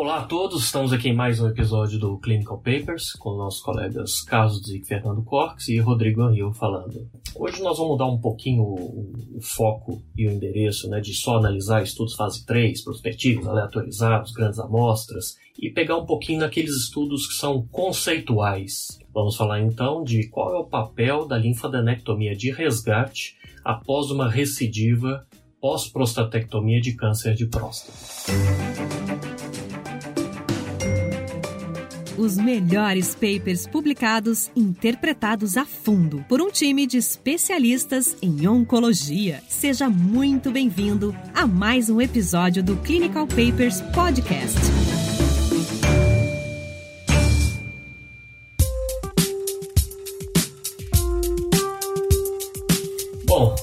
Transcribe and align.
Olá 0.00 0.18
a 0.18 0.24
todos, 0.24 0.62
estamos 0.62 0.92
aqui 0.92 1.08
em 1.08 1.12
mais 1.12 1.40
um 1.40 1.48
episódio 1.48 1.98
do 1.98 2.16
Clinical 2.20 2.58
Papers 2.58 3.14
com 3.14 3.34
nossos 3.34 3.60
colegas 3.60 4.20
Carlos 4.20 4.62
Zic, 4.64 4.86
Fernando 4.86 5.24
Corques 5.24 5.66
e 5.66 5.76
Rodrigo 5.80 6.22
Anil 6.22 6.52
falando. 6.52 7.10
Hoje 7.34 7.60
nós 7.60 7.78
vamos 7.78 7.94
mudar 7.94 8.06
um 8.06 8.20
pouquinho 8.20 8.62
o, 8.62 9.10
o, 9.34 9.40
foco 9.40 10.00
e 10.16 10.28
o 10.28 10.30
endereço, 10.30 10.88
né, 10.88 11.00
de 11.00 11.12
só 11.12 11.38
analisar 11.38 11.82
estudos 11.82 12.14
fase 12.14 12.46
3, 12.46 12.84
prospectivos, 12.84 13.48
aleatorizados, 13.48 14.30
grandes 14.30 14.60
amostras, 14.60 15.34
e 15.58 15.68
pegar 15.68 15.96
um 15.96 16.06
pouquinho 16.06 16.38
naqueles 16.38 16.76
estudos 16.76 17.26
que 17.26 17.34
são 17.34 17.66
conceituais. 17.66 19.00
Vamos 19.12 19.34
falar 19.34 19.60
então 19.62 20.04
de 20.04 20.28
qual 20.28 20.54
é 20.54 20.58
o 20.60 20.64
papel 20.68 21.26
da 21.26 21.36
linfadenectomia 21.36 22.36
de 22.36 22.52
resgate 22.52 23.36
após 23.64 24.12
uma 24.12 24.30
recidiva 24.30 25.26
pós-prostatectomia 25.60 26.80
de 26.80 26.94
câncer 26.94 27.34
de 27.34 27.46
próstata. 27.46 27.98
Os 32.18 32.36
melhores 32.36 33.14
papers 33.14 33.64
publicados, 33.64 34.50
interpretados 34.56 35.56
a 35.56 35.64
fundo 35.64 36.24
por 36.28 36.40
um 36.40 36.50
time 36.50 36.84
de 36.84 36.96
especialistas 36.96 38.16
em 38.20 38.48
oncologia. 38.48 39.40
Seja 39.48 39.88
muito 39.88 40.50
bem-vindo 40.50 41.14
a 41.32 41.46
mais 41.46 41.88
um 41.88 42.00
episódio 42.00 42.60
do 42.60 42.76
Clinical 42.78 43.24
Papers 43.24 43.80
Podcast. 43.94 44.58
Bom, 53.26 53.54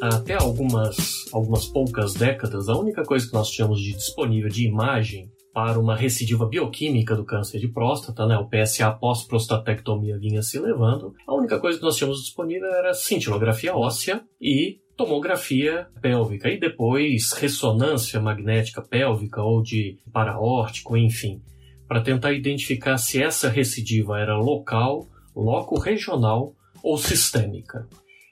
até 0.00 0.34
algumas, 0.34 1.24
algumas 1.32 1.66
poucas 1.66 2.14
décadas, 2.14 2.68
a 2.68 2.76
única 2.78 3.02
coisa 3.02 3.26
que 3.26 3.34
nós 3.34 3.50
tínhamos 3.50 3.80
de 3.80 3.92
disponível 3.92 4.48
de 4.48 4.68
imagem 4.68 5.33
para 5.54 5.78
uma 5.78 5.94
recidiva 5.94 6.44
bioquímica 6.46 7.14
do 7.14 7.24
câncer 7.24 7.60
de 7.60 7.68
próstata, 7.68 8.26
né? 8.26 8.36
o 8.36 8.48
PSA 8.48 8.90
pós-prostatectomia 8.90 10.18
vinha 10.18 10.42
se 10.42 10.58
levando, 10.58 11.14
a 11.24 11.32
única 11.32 11.60
coisa 11.60 11.78
que 11.78 11.84
nós 11.84 11.96
tínhamos 11.96 12.24
disponível 12.24 12.68
era 12.74 12.92
cintilografia 12.92 13.72
óssea 13.72 14.20
e 14.40 14.80
tomografia 14.96 15.86
pélvica 16.02 16.50
e 16.50 16.58
depois 16.58 17.32
ressonância 17.32 18.20
magnética 18.20 18.82
pélvica 18.82 19.42
ou 19.42 19.62
de 19.62 19.96
paraórtico, 20.12 20.96
enfim, 20.96 21.40
para 21.86 22.00
tentar 22.00 22.32
identificar 22.32 22.98
se 22.98 23.22
essa 23.22 23.48
recidiva 23.48 24.18
era 24.18 24.36
local, 24.36 25.06
loco 25.36 25.78
regional 25.78 26.52
ou 26.82 26.98
sistêmica. 26.98 27.86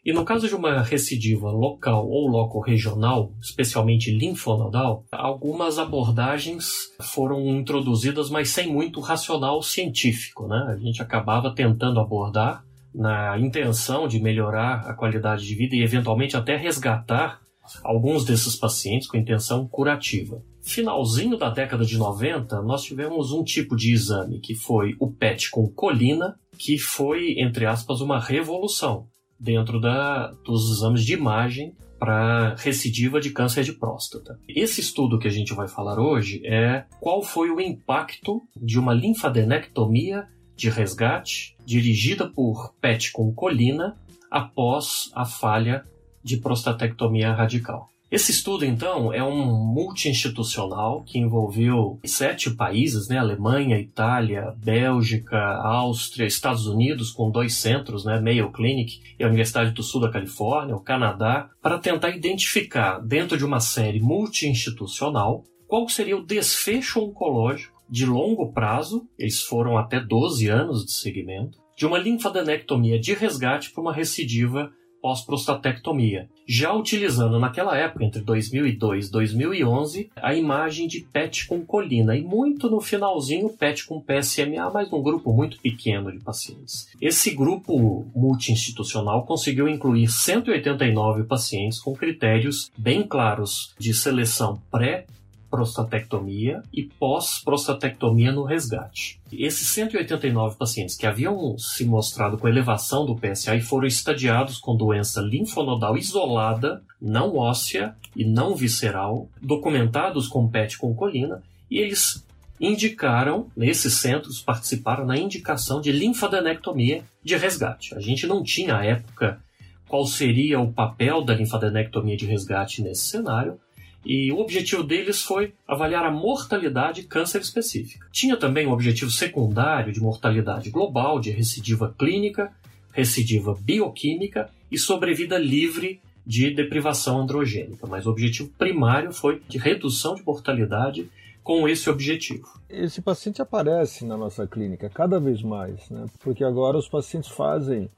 E 0.04 0.12
no 0.12 0.24
caso 0.24 0.48
de 0.48 0.54
uma 0.56 0.82
recidiva 0.82 1.48
local 1.48 2.08
ou 2.08 2.26
loco-regional, 2.26 3.32
especialmente 3.40 4.10
linfonodal, 4.10 5.04
algumas 5.12 5.78
abordagens 5.78 6.92
foram 7.00 7.46
introduzidas, 7.46 8.28
mas 8.28 8.50
sem 8.50 8.66
muito 8.72 8.98
racional 8.98 9.62
científico. 9.62 10.48
Né? 10.48 10.74
A 10.74 10.76
gente 10.76 11.00
acabava 11.00 11.54
tentando 11.54 12.00
abordar 12.00 12.64
na 12.92 13.38
intenção 13.38 14.08
de 14.08 14.20
melhorar 14.20 14.80
a 14.88 14.92
qualidade 14.92 15.46
de 15.46 15.54
vida 15.54 15.76
e 15.76 15.84
eventualmente 15.84 16.36
até 16.36 16.56
resgatar 16.56 17.40
alguns 17.84 18.24
desses 18.24 18.56
pacientes 18.56 19.06
com 19.06 19.16
intenção 19.16 19.68
curativa. 19.68 20.42
Finalzinho 20.62 21.38
da 21.38 21.48
década 21.48 21.84
de 21.84 21.96
90, 21.96 22.60
nós 22.62 22.82
tivemos 22.82 23.30
um 23.30 23.44
tipo 23.44 23.76
de 23.76 23.92
exame 23.92 24.40
que 24.40 24.56
foi 24.56 24.96
o 24.98 25.08
PET 25.08 25.48
com 25.48 25.68
colina, 25.68 26.34
que 26.58 26.76
foi, 26.76 27.36
entre 27.38 27.66
aspas, 27.66 28.00
uma 28.00 28.18
revolução 28.18 29.06
dentro 29.42 29.80
da, 29.80 30.28
dos 30.44 30.70
exames 30.70 31.04
de 31.04 31.14
imagem 31.14 31.74
para 31.98 32.54
recidiva 32.56 33.20
de 33.20 33.30
câncer 33.30 33.64
de 33.64 33.72
próstata. 33.72 34.38
Esse 34.48 34.80
estudo 34.80 35.18
que 35.18 35.26
a 35.26 35.30
gente 35.30 35.52
vai 35.52 35.66
falar 35.66 35.98
hoje 35.98 36.40
é 36.44 36.84
qual 37.00 37.22
foi 37.22 37.50
o 37.50 37.60
impacto 37.60 38.40
de 38.56 38.78
uma 38.78 38.94
linfadenectomia 38.94 40.28
de 40.56 40.70
resgate 40.70 41.56
dirigida 41.64 42.28
por 42.28 42.72
PET 42.80 43.12
com 43.12 43.32
colina 43.32 43.96
após 44.30 45.10
a 45.14 45.24
falha 45.24 45.84
de 46.22 46.36
prostatectomia 46.36 47.32
radical. 47.32 47.91
Esse 48.12 48.30
estudo, 48.30 48.66
então, 48.66 49.10
é 49.10 49.24
um 49.24 49.42
multi-institucional 49.72 51.02
que 51.02 51.18
envolveu 51.18 51.98
sete 52.04 52.50
países, 52.50 53.08
né? 53.08 53.16
Alemanha, 53.16 53.78
Itália, 53.78 54.54
Bélgica, 54.62 55.38
Áustria, 55.38 56.26
Estados 56.26 56.66
Unidos, 56.66 57.10
com 57.10 57.30
dois 57.30 57.54
centros, 57.54 58.04
né? 58.04 58.20
Mayo 58.20 58.52
Clinic 58.52 59.00
e 59.18 59.24
a 59.24 59.26
Universidade 59.26 59.70
do 59.70 59.82
Sul 59.82 60.02
da 60.02 60.10
Califórnia, 60.10 60.76
o 60.76 60.80
Canadá, 60.80 61.48
para 61.62 61.78
tentar 61.78 62.10
identificar, 62.10 62.98
dentro 62.98 63.38
de 63.38 63.46
uma 63.46 63.60
série 63.60 63.98
multi-institucional, 63.98 65.42
qual 65.66 65.88
seria 65.88 66.18
o 66.18 66.22
desfecho 66.22 67.00
oncológico 67.00 67.80
de 67.88 68.04
longo 68.04 68.52
prazo, 68.52 69.08
eles 69.18 69.40
foram 69.40 69.78
até 69.78 69.98
12 69.98 70.48
anos 70.48 70.84
de 70.84 70.92
seguimento, 70.92 71.56
de 71.74 71.86
uma 71.86 71.96
linfadenectomia 71.96 73.00
de 73.00 73.14
resgate 73.14 73.70
para 73.70 73.80
uma 73.80 73.94
recidiva 73.94 74.70
pós-prostatectomia, 75.02 76.28
já 76.46 76.72
utilizando 76.72 77.38
naquela 77.40 77.76
época, 77.76 78.04
entre 78.04 78.22
2002 78.22 79.08
e 79.08 79.10
2011, 79.10 80.10
a 80.16 80.34
imagem 80.34 80.86
de 80.86 81.00
PET 81.00 81.48
com 81.48 81.66
colina 81.66 82.16
e 82.16 82.22
muito 82.22 82.70
no 82.70 82.80
finalzinho 82.80 83.50
PET 83.50 83.86
com 83.86 84.00
PSMA, 84.00 84.70
mas 84.72 84.90
num 84.90 85.02
grupo 85.02 85.32
muito 85.32 85.58
pequeno 85.60 86.12
de 86.12 86.20
pacientes. 86.20 86.88
Esse 87.00 87.32
grupo 87.32 88.06
multi-institucional 88.14 89.26
conseguiu 89.26 89.68
incluir 89.68 90.08
189 90.08 91.24
pacientes 91.24 91.80
com 91.80 91.94
critérios 91.94 92.70
bem 92.78 93.02
claros 93.02 93.74
de 93.78 93.92
seleção 93.92 94.62
pré 94.70 95.06
prostatectomia 95.52 96.62
e 96.72 96.82
pós-prostatectomia 96.82 98.32
no 98.32 98.42
resgate. 98.42 99.20
Esses 99.30 99.68
189 99.68 100.56
pacientes 100.56 100.96
que 100.96 101.06
haviam 101.06 101.58
se 101.58 101.84
mostrado 101.84 102.38
com 102.38 102.48
elevação 102.48 103.04
do 103.04 103.14
PSA 103.14 103.54
e 103.54 103.60
foram 103.60 103.86
estadiados 103.86 104.56
com 104.56 104.74
doença 104.74 105.20
linfonodal 105.20 105.98
isolada, 105.98 106.82
não 106.98 107.36
óssea 107.36 107.94
e 108.16 108.24
não 108.24 108.56
visceral, 108.56 109.28
documentados 109.42 110.26
com 110.26 110.48
PET 110.48 110.78
com 110.78 110.94
colina, 110.94 111.42
e 111.70 111.76
eles 111.76 112.26
indicaram, 112.58 113.48
nesses 113.54 114.00
centros, 114.00 114.40
participaram 114.40 115.04
na 115.04 115.18
indicação 115.18 115.82
de 115.82 115.92
linfadenectomia 115.92 117.04
de 117.22 117.36
resgate. 117.36 117.94
A 117.94 118.00
gente 118.00 118.26
não 118.26 118.42
tinha 118.42 118.76
à 118.76 118.86
época 118.86 119.38
qual 119.86 120.06
seria 120.06 120.58
o 120.58 120.72
papel 120.72 121.22
da 121.22 121.34
linfadenectomia 121.34 122.16
de 122.16 122.24
resgate 122.24 122.80
nesse 122.80 123.02
cenário, 123.02 123.60
e 124.04 124.32
o 124.32 124.38
objetivo 124.38 124.82
deles 124.82 125.22
foi 125.22 125.54
avaliar 125.66 126.04
a 126.04 126.10
mortalidade 126.10 127.04
câncer 127.04 127.40
específica. 127.40 128.06
Tinha 128.10 128.36
também 128.36 128.66
um 128.66 128.72
objetivo 128.72 129.10
secundário 129.10 129.92
de 129.92 130.00
mortalidade 130.00 130.70
global, 130.70 131.20
de 131.20 131.30
recidiva 131.30 131.94
clínica, 131.98 132.52
recidiva 132.92 133.56
bioquímica 133.60 134.50
e 134.70 134.78
sobrevida 134.78 135.38
livre 135.38 136.00
de 136.26 136.54
deprivação 136.54 137.20
androgênica, 137.20 137.86
mas 137.86 138.06
o 138.06 138.10
objetivo 138.10 138.48
primário 138.56 139.12
foi 139.12 139.42
de 139.48 139.58
redução 139.58 140.14
de 140.14 140.24
mortalidade 140.24 141.10
com 141.42 141.68
esse 141.68 141.90
objetivo. 141.90 142.46
Esse 142.70 143.02
paciente 143.02 143.42
aparece 143.42 144.04
na 144.04 144.16
nossa 144.16 144.46
clínica 144.46 144.88
cada 144.88 145.18
vez 145.18 145.42
mais, 145.42 145.90
né? 145.90 146.06
porque 146.20 146.44
agora 146.44 146.78
os 146.78 146.88
pacientes 146.88 147.30
fazem 147.30 147.90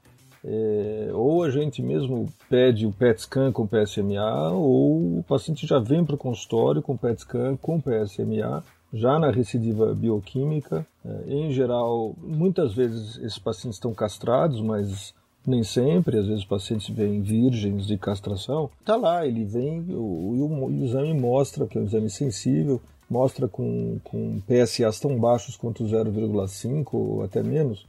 é, 0.46 1.10
ou 1.14 1.42
a 1.42 1.50
gente 1.50 1.82
mesmo 1.82 2.26
pede 2.50 2.86
o 2.86 2.92
PET 2.92 3.22
scan 3.22 3.50
com 3.50 3.66
PSMA, 3.66 4.50
ou 4.50 5.18
o 5.18 5.24
paciente 5.26 5.66
já 5.66 5.78
vem 5.78 6.04
para 6.04 6.16
o 6.16 6.18
consultório 6.18 6.82
com 6.82 6.96
PET 6.96 7.22
scan 7.22 7.56
com 7.56 7.80
PSMA, 7.80 8.62
já 8.92 9.18
na 9.18 9.30
recidiva 9.30 9.94
bioquímica. 9.94 10.86
É, 11.04 11.32
em 11.32 11.50
geral, 11.50 12.14
muitas 12.22 12.74
vezes 12.74 13.16
esses 13.18 13.38
pacientes 13.38 13.76
estão 13.76 13.94
castrados, 13.94 14.60
mas 14.60 15.14
nem 15.46 15.62
sempre, 15.62 16.18
às 16.18 16.26
vezes 16.26 16.44
pacientes 16.44 16.88
vêm 16.94 17.22
virgens 17.22 17.86
de 17.86 17.96
castração. 17.96 18.70
Está 18.80 18.96
lá, 18.96 19.26
ele 19.26 19.44
vem, 19.44 19.80
o, 19.90 19.94
o, 19.94 20.64
o, 20.66 20.84
exame 20.84 21.14
mostra 21.14 21.66
que 21.66 21.78
é 21.78 21.80
um 21.80 21.84
exame 21.84 22.10
sensível, 22.10 22.80
mostra 23.08 23.48
com, 23.48 23.98
com 24.04 24.40
PSAs 24.40 25.00
tão 25.00 25.18
baixos 25.18 25.56
quanto 25.56 25.84
0,5 25.84 26.88
ou 26.92 27.22
até 27.22 27.42
menos, 27.42 27.86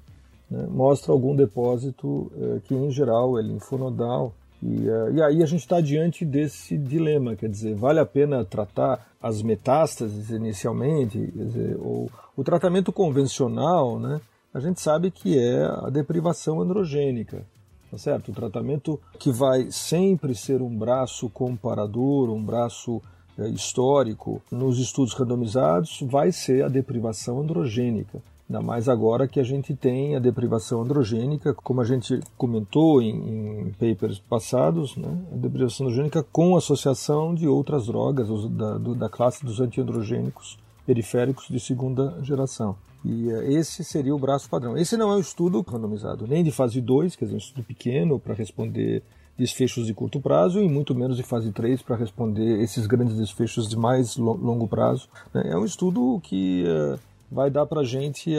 né, 0.49 0.67
mostra 0.69 1.11
algum 1.11 1.35
depósito 1.35 2.31
é, 2.37 2.59
que, 2.59 2.73
em 2.73 2.91
geral, 2.91 3.37
é 3.39 3.41
linfonodal. 3.41 4.33
E, 4.61 4.89
é, 4.89 5.11
e 5.11 5.21
aí 5.21 5.43
a 5.43 5.45
gente 5.45 5.61
está 5.61 5.81
diante 5.81 6.25
desse 6.25 6.77
dilema, 6.77 7.35
quer 7.35 7.49
dizer, 7.49 7.75
vale 7.75 7.99
a 7.99 8.05
pena 8.05 8.43
tratar 8.43 9.07
as 9.21 9.41
metástases 9.41 10.29
inicialmente? 10.29 11.19
Dizer, 11.31 11.77
ou, 11.79 12.09
o 12.35 12.43
tratamento 12.43 12.91
convencional, 12.91 13.99
né, 13.99 14.19
a 14.53 14.59
gente 14.59 14.79
sabe 14.81 15.11
que 15.11 15.37
é 15.37 15.65
a 15.65 15.89
deprivação 15.89 16.61
androgênica. 16.61 17.43
Tá 17.91 17.97
certo? 17.97 18.31
O 18.31 18.33
tratamento 18.33 18.99
que 19.19 19.31
vai 19.31 19.71
sempre 19.71 20.35
ser 20.35 20.61
um 20.61 20.75
braço 20.75 21.29
comparador, 21.29 22.29
um 22.29 22.43
braço 22.43 23.01
é, 23.37 23.47
histórico 23.49 24.41
nos 24.51 24.79
estudos 24.79 25.13
randomizados, 25.13 26.01
vai 26.01 26.31
ser 26.31 26.63
a 26.63 26.67
deprivação 26.67 27.39
androgênica. 27.39 28.21
Ainda 28.47 28.61
mais 28.61 28.87
agora 28.87 29.27
que 29.27 29.39
a 29.39 29.43
gente 29.43 29.75
tem 29.75 30.15
a 30.15 30.19
deprivação 30.19 30.81
androgênica, 30.81 31.53
como 31.53 31.81
a 31.81 31.83
gente 31.83 32.19
comentou 32.37 33.01
em, 33.01 33.69
em 33.69 33.71
papers 33.71 34.19
passados, 34.19 34.95
né? 34.95 35.17
a 35.31 35.35
deprivação 35.35 35.87
androgênica 35.87 36.23
com 36.31 36.55
associação 36.55 37.33
de 37.33 37.47
outras 37.47 37.87
drogas 37.87 38.27
da, 38.51 38.77
do, 38.77 38.93
da 38.93 39.09
classe 39.09 39.43
dos 39.43 39.59
antiandrogênicos, 39.59 40.59
periféricos 40.85 41.47
de 41.49 41.59
segunda 41.59 42.19
geração. 42.21 42.75
E 43.03 43.27
uh, 43.27 43.41
esse 43.51 43.83
seria 43.83 44.13
o 44.13 44.19
braço 44.19 44.47
padrão. 44.47 44.77
Esse 44.77 44.95
não 44.95 45.11
é 45.11 45.15
um 45.15 45.19
estudo 45.19 45.61
randomizado, 45.61 46.27
nem 46.27 46.43
de 46.43 46.51
fase 46.51 46.79
2, 46.79 47.15
quer 47.15 47.25
dizer, 47.25 47.35
um 47.35 47.39
estudo 47.39 47.63
pequeno 47.63 48.19
para 48.19 48.35
responder 48.35 49.01
desfechos 49.37 49.87
de 49.87 49.93
curto 49.93 50.21
prazo 50.21 50.61
e 50.61 50.69
muito 50.69 50.95
menos 50.95 51.17
de 51.17 51.23
fase 51.23 51.51
3 51.51 51.81
para 51.81 51.95
responder 51.95 52.61
esses 52.61 52.87
grandes 52.87 53.17
desfechos 53.17 53.67
de 53.67 53.75
mais 53.75 54.17
longo 54.17 54.67
prazo. 54.67 55.09
Né? 55.33 55.49
É 55.51 55.57
um 55.57 55.65
estudo 55.65 56.19
que 56.23 56.63
uh, 56.67 56.99
vai 57.31 57.49
dar 57.49 57.65
para 57.65 57.81
a 57.81 57.85
gente 57.85 58.31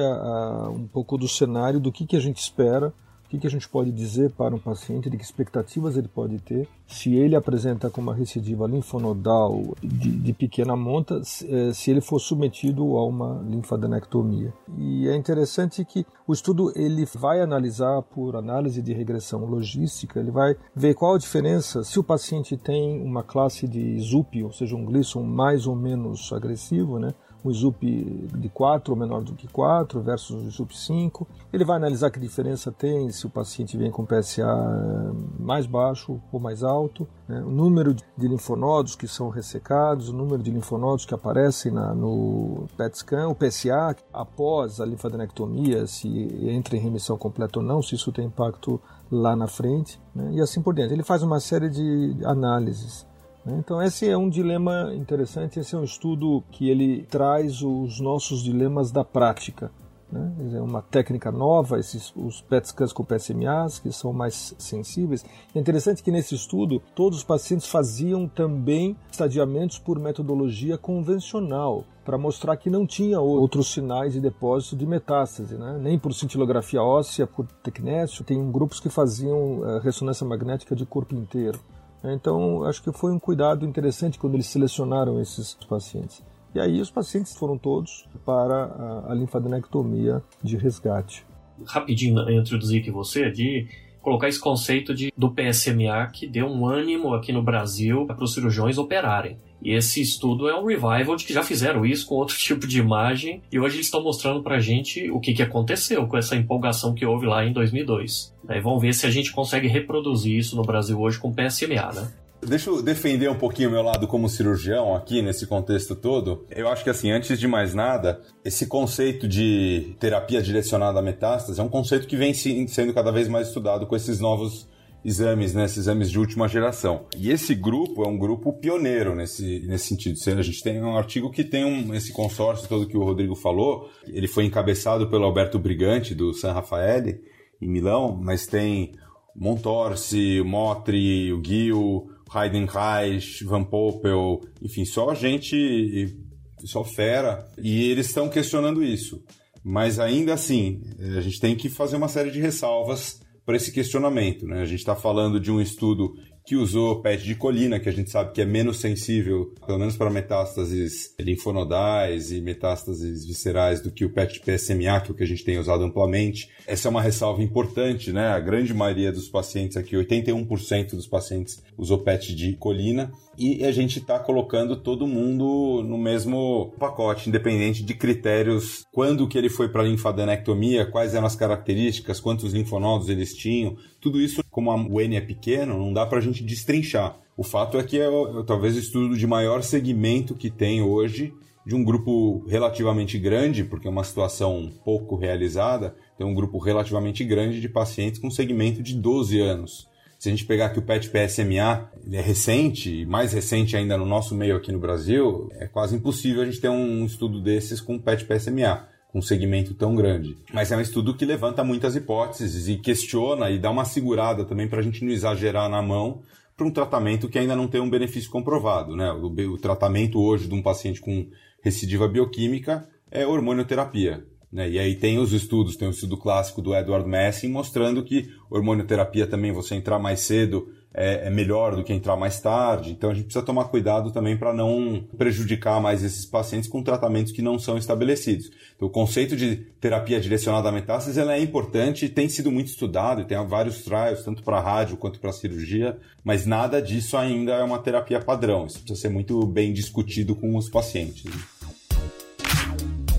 um 0.74 0.86
pouco 0.86 1.16
do 1.18 1.28
cenário 1.28 1.80
do 1.80 1.92
que, 1.92 2.06
que 2.06 2.16
a 2.16 2.20
gente 2.20 2.38
espera 2.38 2.92
o 3.26 3.28
que, 3.28 3.38
que 3.38 3.46
a 3.46 3.50
gente 3.50 3.68
pode 3.68 3.90
dizer 3.90 4.30
para 4.30 4.54
um 4.54 4.58
paciente, 4.58 5.10
de 5.10 5.16
que 5.16 5.24
expectativas 5.24 5.96
ele 5.96 6.06
pode 6.06 6.38
ter, 6.38 6.68
se 6.86 7.12
ele 7.16 7.34
apresenta 7.34 7.90
com 7.90 8.00
uma 8.00 8.14
recidiva 8.14 8.68
linfonodal 8.68 9.74
de, 9.82 10.12
de 10.12 10.32
pequena 10.32 10.76
monta, 10.76 11.24
se, 11.24 11.44
eh, 11.52 11.72
se, 11.72 11.90
ele 11.90 12.00
for 12.00 12.20
submetido 12.20 12.96
a 12.96 13.04
uma 13.04 13.42
linfadenectomia. 13.42 14.54
E 14.78 15.08
é 15.08 15.16
interessante 15.16 15.84
que 15.84 16.06
o 16.24 16.32
estudo 16.32 16.72
ele 16.76 17.04
vai 17.16 17.40
analisar 17.40 18.00
por 18.02 18.36
análise 18.36 18.80
de 18.80 18.92
regressão 18.94 19.44
logística, 19.44 20.20
ele 20.20 20.30
vai 20.30 20.56
ver 20.74 20.94
qual 20.94 21.16
a 21.16 21.18
diferença 21.18 21.82
se 21.82 21.98
o 21.98 22.04
paciente 22.04 22.56
tem 22.56 23.02
uma 23.02 23.24
classe 23.24 23.66
de 23.66 23.98
ZUP, 23.98 24.44
ou 24.44 24.52
seja, 24.52 24.76
um 24.76 24.84
Gleason 24.84 25.24
mais 25.24 25.66
ou 25.66 25.74
menos 25.74 26.32
agressivo, 26.32 27.00
né? 27.00 27.12
Um 27.48 27.52
ZUP 27.52 28.28
de 28.34 28.48
4 28.48 28.92
ou 28.92 28.98
menor 28.98 29.22
do 29.22 29.34
que 29.34 29.46
4 29.48 30.00
versus 30.00 30.46
o 30.46 30.50
ZUP 30.50 30.76
5. 30.76 31.26
Ele 31.52 31.64
vai 31.64 31.76
analisar 31.76 32.10
que 32.10 32.18
diferença 32.18 32.72
tem 32.72 33.10
se 33.10 33.26
o 33.26 33.30
paciente 33.30 33.76
vem 33.76 33.90
com 33.90 34.04
PSA 34.04 34.42
eh, 34.42 35.12
mais 35.38 35.66
baixo 35.66 36.20
ou 36.32 36.40
mais 36.40 36.62
alto, 36.62 37.06
né? 37.28 37.40
o 37.40 37.50
número 37.50 37.94
de 37.94 38.28
linfonodos 38.28 38.94
que 38.94 39.06
são 39.08 39.28
ressecados, 39.28 40.08
o 40.08 40.12
número 40.12 40.42
de 40.42 40.50
linfonodos 40.50 41.04
que 41.04 41.14
aparecem 41.14 41.72
na, 41.72 41.94
no 41.94 42.66
PET 42.76 42.98
scan, 42.98 43.28
o 43.28 43.34
PSA 43.34 43.96
após 44.12 44.80
a 44.80 44.86
linfadenectomia, 44.86 45.86
se 45.86 46.08
entra 46.48 46.76
em 46.76 46.80
remissão 46.80 47.16
completa 47.16 47.58
ou 47.58 47.64
não, 47.64 47.82
se 47.82 47.94
isso 47.94 48.12
tem 48.12 48.26
impacto 48.26 48.80
lá 49.10 49.36
na 49.36 49.46
frente, 49.46 50.00
né? 50.14 50.32
e 50.32 50.40
assim 50.40 50.60
por 50.60 50.74
diante. 50.74 50.92
Ele 50.92 51.04
faz 51.04 51.22
uma 51.22 51.40
série 51.40 51.68
de 51.68 52.16
análises. 52.24 53.06
Então 53.46 53.80
esse 53.80 54.08
é 54.08 54.16
um 54.16 54.28
dilema 54.28 54.92
interessante, 54.94 55.60
esse 55.60 55.74
é 55.74 55.78
um 55.78 55.84
estudo 55.84 56.42
que 56.50 56.68
ele 56.68 57.04
traz 57.04 57.62
os 57.62 58.00
nossos 58.00 58.42
dilemas 58.42 58.90
da 58.90 59.04
prática. 59.04 59.70
Né? 60.10 60.32
É 60.54 60.60
uma 60.60 60.82
técnica 60.82 61.30
nova, 61.32 61.78
esses, 61.78 62.12
os 62.16 62.40
PET 62.40 62.68
scans 62.68 62.92
com 62.92 63.04
PSMAs, 63.04 63.78
que 63.78 63.92
são 63.92 64.12
mais 64.12 64.54
sensíveis. 64.58 65.24
É 65.54 65.58
interessante 65.58 66.02
que 66.02 66.10
nesse 66.10 66.34
estudo 66.34 66.80
todos 66.94 67.18
os 67.18 67.24
pacientes 67.24 67.66
faziam 67.66 68.28
também 68.28 68.96
estadiamentos 69.10 69.78
por 69.78 69.98
metodologia 69.98 70.78
convencional, 70.78 71.84
para 72.04 72.16
mostrar 72.16 72.56
que 72.56 72.70
não 72.70 72.86
tinha 72.86 73.20
outros 73.20 73.72
sinais 73.72 74.12
de 74.12 74.20
depósito 74.20 74.76
de 74.76 74.86
metástase, 74.86 75.56
né? 75.56 75.78
nem 75.80 75.98
por 75.98 76.14
cintilografia 76.14 76.82
óssea, 76.82 77.26
por 77.26 77.46
tecnésio. 77.62 78.24
Tem 78.24 78.50
grupos 78.50 78.78
que 78.78 78.88
faziam 78.88 79.60
uh, 79.60 79.78
ressonância 79.80 80.26
magnética 80.26 80.76
de 80.76 80.86
corpo 80.86 81.14
inteiro. 81.14 81.58
Então, 82.04 82.64
acho 82.64 82.82
que 82.82 82.92
foi 82.92 83.12
um 83.12 83.18
cuidado 83.18 83.66
interessante 83.66 84.18
quando 84.18 84.34
eles 84.34 84.46
selecionaram 84.46 85.20
esses 85.20 85.54
pacientes. 85.68 86.22
E 86.54 86.60
aí 86.60 86.80
os 86.80 86.90
pacientes 86.90 87.34
foram 87.36 87.58
todos 87.58 88.08
para 88.24 89.04
a, 89.08 89.14
linfadenectomia 89.14 90.22
de 90.42 90.56
resgate. 90.56 91.26
Rapidinho, 91.66 92.18
eu 92.20 92.40
introduzir 92.40 92.80
aqui 92.80 92.90
você 92.90 93.30
de 93.30 93.68
colocar 94.06 94.28
esse 94.28 94.38
conceito 94.38 94.94
de, 94.94 95.12
do 95.16 95.32
PSMA 95.32 96.06
que 96.12 96.28
deu 96.28 96.46
um 96.46 96.64
ânimo 96.64 97.12
aqui 97.12 97.32
no 97.32 97.42
Brasil 97.42 98.06
para 98.06 98.22
os 98.22 98.34
cirurgiões 98.34 98.78
operarem. 98.78 99.36
E 99.60 99.72
esse 99.72 100.00
estudo 100.00 100.48
é 100.48 100.56
um 100.56 100.64
revival 100.64 101.16
de 101.16 101.24
que 101.24 101.32
já 101.32 101.42
fizeram 101.42 101.84
isso 101.84 102.06
com 102.06 102.14
outro 102.14 102.36
tipo 102.38 102.68
de 102.68 102.78
imagem 102.78 103.42
e 103.50 103.58
hoje 103.58 103.74
eles 103.74 103.86
estão 103.86 104.00
mostrando 104.00 104.44
pra 104.44 104.60
gente 104.60 105.10
o 105.10 105.18
que, 105.18 105.34
que 105.34 105.42
aconteceu 105.42 106.06
com 106.06 106.16
essa 106.16 106.36
empolgação 106.36 106.94
que 106.94 107.04
houve 107.04 107.26
lá 107.26 107.44
em 107.44 107.52
2002. 107.52 108.32
Aí 108.46 108.60
vamos 108.60 108.80
ver 108.80 108.94
se 108.94 109.06
a 109.06 109.10
gente 109.10 109.32
consegue 109.32 109.66
reproduzir 109.66 110.38
isso 110.38 110.54
no 110.54 110.62
Brasil 110.62 111.00
hoje 111.00 111.18
com 111.18 111.34
PSMA, 111.34 111.92
né? 111.92 112.08
Deixa 112.46 112.70
eu 112.70 112.80
defender 112.80 113.28
um 113.28 113.34
pouquinho 113.34 113.72
meu 113.72 113.82
lado 113.82 114.06
como 114.06 114.28
cirurgião 114.28 114.94
aqui 114.94 115.20
nesse 115.20 115.48
contexto 115.48 115.96
todo. 115.96 116.46
Eu 116.48 116.68
acho 116.68 116.84
que 116.84 116.90
assim, 116.90 117.10
antes 117.10 117.40
de 117.40 117.48
mais 117.48 117.74
nada, 117.74 118.20
esse 118.44 118.66
conceito 118.66 119.26
de 119.26 119.96
terapia 119.98 120.40
direcionada 120.40 121.00
a 121.00 121.02
metástase 121.02 121.58
é 121.58 121.62
um 121.62 121.68
conceito 121.68 122.06
que 122.06 122.16
vem 122.16 122.32
sendo 122.32 122.94
cada 122.94 123.10
vez 123.10 123.26
mais 123.26 123.48
estudado 123.48 123.84
com 123.84 123.96
esses 123.96 124.20
novos 124.20 124.68
exames, 125.04 125.54
né, 125.54 125.64
esses 125.64 125.78
exames 125.78 126.08
de 126.08 126.20
última 126.20 126.46
geração. 126.46 127.06
E 127.16 127.32
esse 127.32 127.52
grupo 127.52 128.04
é 128.04 128.08
um 128.08 128.16
grupo 128.16 128.52
pioneiro 128.52 129.16
nesse, 129.16 129.64
nesse 129.66 129.88
sentido. 129.88 130.16
A 130.38 130.42
gente 130.42 130.62
tem 130.62 130.80
um 130.80 130.96
artigo 130.96 131.32
que 131.32 131.42
tem 131.42 131.64
um, 131.64 131.92
esse 131.94 132.12
consórcio 132.12 132.68
todo 132.68 132.86
que 132.86 132.96
o 132.96 133.02
Rodrigo 133.02 133.34
falou, 133.34 133.90
ele 134.06 134.28
foi 134.28 134.44
encabeçado 134.44 135.08
pelo 135.08 135.24
Alberto 135.24 135.58
Brigante, 135.58 136.14
do 136.14 136.32
San 136.32 136.52
Raffaele, 136.52 137.20
em 137.60 137.68
Milão, 137.68 138.16
mas 138.20 138.46
tem 138.46 138.92
Montorsi, 139.34 140.42
Motri, 140.44 141.32
o 141.32 142.15
Gil, 142.30 142.42
Heidenreich, 142.42 143.44
Van 143.44 143.64
Poppel, 143.64 144.40
enfim, 144.62 144.84
só 144.84 145.14
gente, 145.14 146.16
só 146.64 146.84
fera, 146.84 147.46
e 147.58 147.90
eles 147.90 148.06
estão 148.06 148.28
questionando 148.28 148.82
isso. 148.82 149.22
Mas 149.64 149.98
ainda 149.98 150.34
assim, 150.34 150.82
a 151.16 151.20
gente 151.20 151.40
tem 151.40 151.56
que 151.56 151.68
fazer 151.68 151.96
uma 151.96 152.08
série 152.08 152.30
de 152.30 152.40
ressalvas 152.40 153.20
para 153.44 153.56
esse 153.56 153.72
questionamento. 153.72 154.46
Né? 154.46 154.60
A 154.60 154.64
gente 154.64 154.80
está 154.80 154.94
falando 154.94 155.40
de 155.40 155.50
um 155.50 155.60
estudo 155.60 156.14
que 156.46 156.54
usou 156.54 157.02
PET 157.02 157.24
de 157.24 157.34
colina, 157.34 157.80
que 157.80 157.88
a 157.88 157.92
gente 157.92 158.08
sabe 158.08 158.32
que 158.32 158.40
é 158.40 158.44
menos 158.44 158.78
sensível, 158.78 159.52
pelo 159.66 159.80
menos 159.80 159.96
para 159.96 160.08
metástases 160.08 161.12
linfonodais 161.18 162.30
e 162.30 162.40
metástases 162.40 163.26
viscerais, 163.26 163.80
do 163.80 163.90
que 163.90 164.04
o 164.04 164.10
PET 164.10 164.34
de 164.34 164.40
PSMA, 164.40 165.00
que 165.00 165.10
é 165.10 165.12
o 165.12 165.14
que 165.14 165.24
a 165.24 165.26
gente 165.26 165.44
tem 165.44 165.58
usado 165.58 165.82
amplamente. 165.82 166.48
Essa 166.64 166.86
é 166.86 166.90
uma 166.90 167.02
ressalva 167.02 167.42
importante, 167.42 168.12
né? 168.12 168.28
A 168.28 168.38
grande 168.38 168.72
maioria 168.72 169.10
dos 169.10 169.28
pacientes 169.28 169.76
aqui, 169.76 169.96
81% 169.96 170.90
dos 170.90 171.08
pacientes 171.08 171.60
usou 171.76 171.98
PET 171.98 172.32
de 172.32 172.52
colina, 172.52 173.10
e 173.38 173.64
a 173.64 173.72
gente 173.72 173.98
está 173.98 174.18
colocando 174.18 174.76
todo 174.76 175.06
mundo 175.06 175.82
no 175.82 175.98
mesmo 175.98 176.72
pacote, 176.78 177.28
independente 177.28 177.82
de 177.82 177.94
critérios, 177.94 178.84
quando 178.92 179.28
que 179.28 179.36
ele 179.36 179.48
foi 179.48 179.68
para 179.68 179.82
linfadenectomia, 179.82 180.86
quais 180.86 181.14
eram 181.14 181.26
as 181.26 181.36
características, 181.36 182.20
quantos 182.20 182.52
linfonodos 182.52 183.08
eles 183.08 183.34
tinham, 183.34 183.76
tudo 184.00 184.20
isso, 184.20 184.42
como 184.50 184.70
o 184.70 185.00
N 185.00 185.16
é 185.16 185.20
pequeno, 185.20 185.78
não 185.78 185.92
dá 185.92 186.06
para 186.06 186.18
a 186.18 186.22
gente 186.22 186.42
destrinchar. 186.42 187.18
O 187.36 187.42
fato 187.42 187.78
é 187.78 187.82
que 187.82 188.00
é, 188.00 188.06
é 188.06 188.42
talvez 188.46 188.76
o 188.76 188.80
estudo 188.80 189.16
de 189.16 189.26
maior 189.26 189.62
segmento 189.62 190.34
que 190.34 190.50
tem 190.50 190.80
hoje 190.80 191.34
de 191.66 191.74
um 191.74 191.82
grupo 191.82 192.44
relativamente 192.46 193.18
grande, 193.18 193.64
porque 193.64 193.88
é 193.88 193.90
uma 193.90 194.04
situação 194.04 194.72
pouco 194.84 195.16
realizada, 195.16 195.96
tem 196.16 196.24
um 196.26 196.34
grupo 196.34 196.58
relativamente 196.58 197.24
grande 197.24 197.60
de 197.60 197.68
pacientes 197.68 198.20
com 198.20 198.30
segmento 198.30 198.82
de 198.82 198.94
12 198.94 199.40
anos. 199.40 199.88
Se 200.26 200.30
a 200.30 200.34
gente 200.34 200.44
pegar 200.44 200.70
que 200.70 200.80
o 200.80 200.82
PET 200.82 201.08
PSMA 201.08 201.88
ele 202.04 202.16
é 202.16 202.20
recente, 202.20 203.06
mais 203.06 203.32
recente 203.32 203.76
ainda 203.76 203.96
no 203.96 204.04
nosso 204.04 204.34
meio 204.34 204.56
aqui 204.56 204.72
no 204.72 204.78
Brasil, 204.80 205.48
é 205.52 205.68
quase 205.68 205.94
impossível 205.94 206.42
a 206.42 206.44
gente 206.44 206.60
ter 206.60 206.68
um 206.68 207.06
estudo 207.06 207.40
desses 207.40 207.80
com 207.80 207.96
PET 207.96 208.24
PSMA, 208.24 208.88
com 209.12 209.20
um 209.20 209.22
segmento 209.22 209.72
tão 209.72 209.94
grande. 209.94 210.36
Mas 210.52 210.72
é 210.72 210.76
um 210.76 210.80
estudo 210.80 211.14
que 211.14 211.24
levanta 211.24 211.62
muitas 211.62 211.94
hipóteses 211.94 212.66
e 212.66 212.76
questiona 212.76 213.50
e 213.50 213.58
dá 213.60 213.70
uma 213.70 213.84
segurada 213.84 214.44
também 214.44 214.66
para 214.66 214.80
a 214.80 214.82
gente 214.82 215.04
não 215.04 215.12
exagerar 215.12 215.70
na 215.70 215.80
mão 215.80 216.22
para 216.56 216.66
um 216.66 216.72
tratamento 216.72 217.28
que 217.28 217.38
ainda 217.38 217.54
não 217.54 217.68
tem 217.68 217.80
um 217.80 217.88
benefício 217.88 218.28
comprovado. 218.28 218.96
Né? 218.96 219.08
O, 219.12 219.28
o 219.28 219.58
tratamento 219.58 220.20
hoje 220.20 220.48
de 220.48 220.54
um 220.56 220.60
paciente 220.60 221.00
com 221.00 221.30
recidiva 221.62 222.08
bioquímica 222.08 222.84
é 223.12 223.24
hormonioterapia. 223.24 224.26
Né? 224.52 224.70
E 224.70 224.78
aí 224.78 224.94
tem 224.94 225.18
os 225.18 225.32
estudos, 225.32 225.76
tem 225.76 225.88
o 225.88 225.90
estudo 225.90 226.16
clássico 226.16 226.62
do 226.62 226.74
Edward 226.74 227.08
Messing 227.08 227.48
mostrando 227.48 228.02
que 228.02 228.30
hormonioterapia 228.50 229.26
também, 229.26 229.52
você 229.52 229.74
entrar 229.74 229.98
mais 229.98 230.20
cedo, 230.20 230.68
é, 230.98 231.26
é, 231.26 231.30
melhor 231.30 231.76
do 231.76 231.84
que 231.84 231.92
entrar 231.92 232.16
mais 232.16 232.40
tarde. 232.40 232.90
Então 232.90 233.10
a 233.10 233.14
gente 233.14 233.24
precisa 233.24 233.44
tomar 233.44 233.66
cuidado 233.66 234.10
também 234.10 234.34
para 234.34 234.54
não 234.54 235.04
prejudicar 235.18 235.78
mais 235.78 236.02
esses 236.02 236.24
pacientes 236.24 236.70
com 236.70 236.82
tratamentos 236.82 237.32
que 237.32 237.42
não 237.42 237.58
são 237.58 237.76
estabelecidos. 237.76 238.50
Então, 238.74 238.88
o 238.88 238.90
conceito 238.90 239.36
de 239.36 239.56
terapia 239.78 240.18
direcionada 240.18 240.70
a 240.70 240.72
metástases 240.72 241.18
é 241.18 241.38
importante, 241.38 242.08
tem 242.08 242.28
sido 242.30 242.50
muito 242.50 242.68
estudado, 242.68 243.26
tem 243.26 243.36
vários 243.46 243.82
trials, 243.82 244.24
tanto 244.24 244.42
para 244.42 244.58
rádio 244.58 244.96
quanto 244.96 245.20
para 245.20 245.32
cirurgia, 245.32 245.98
mas 246.24 246.46
nada 246.46 246.80
disso 246.80 247.16
ainda 247.18 247.52
é 247.52 247.62
uma 247.62 247.78
terapia 247.78 248.18
padrão. 248.18 248.66
Isso 248.66 248.78
precisa 248.78 248.98
ser 248.98 249.10
muito 249.10 249.46
bem 249.46 249.74
discutido 249.74 250.34
com 250.34 250.56
os 250.56 250.70
pacientes. 250.70 251.24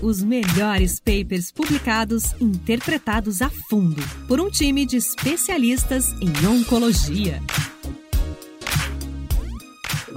Os 0.01 0.21
melhores 0.21 0.99
papers 0.99 1.51
publicados 1.51 2.33
interpretados 2.39 3.41
a 3.41 3.49
fundo 3.49 4.01
por 4.27 4.39
um 4.39 4.49
time 4.49 4.85
de 4.85 4.97
especialistas 4.97 6.13
em 6.21 6.45
oncologia. 6.45 7.41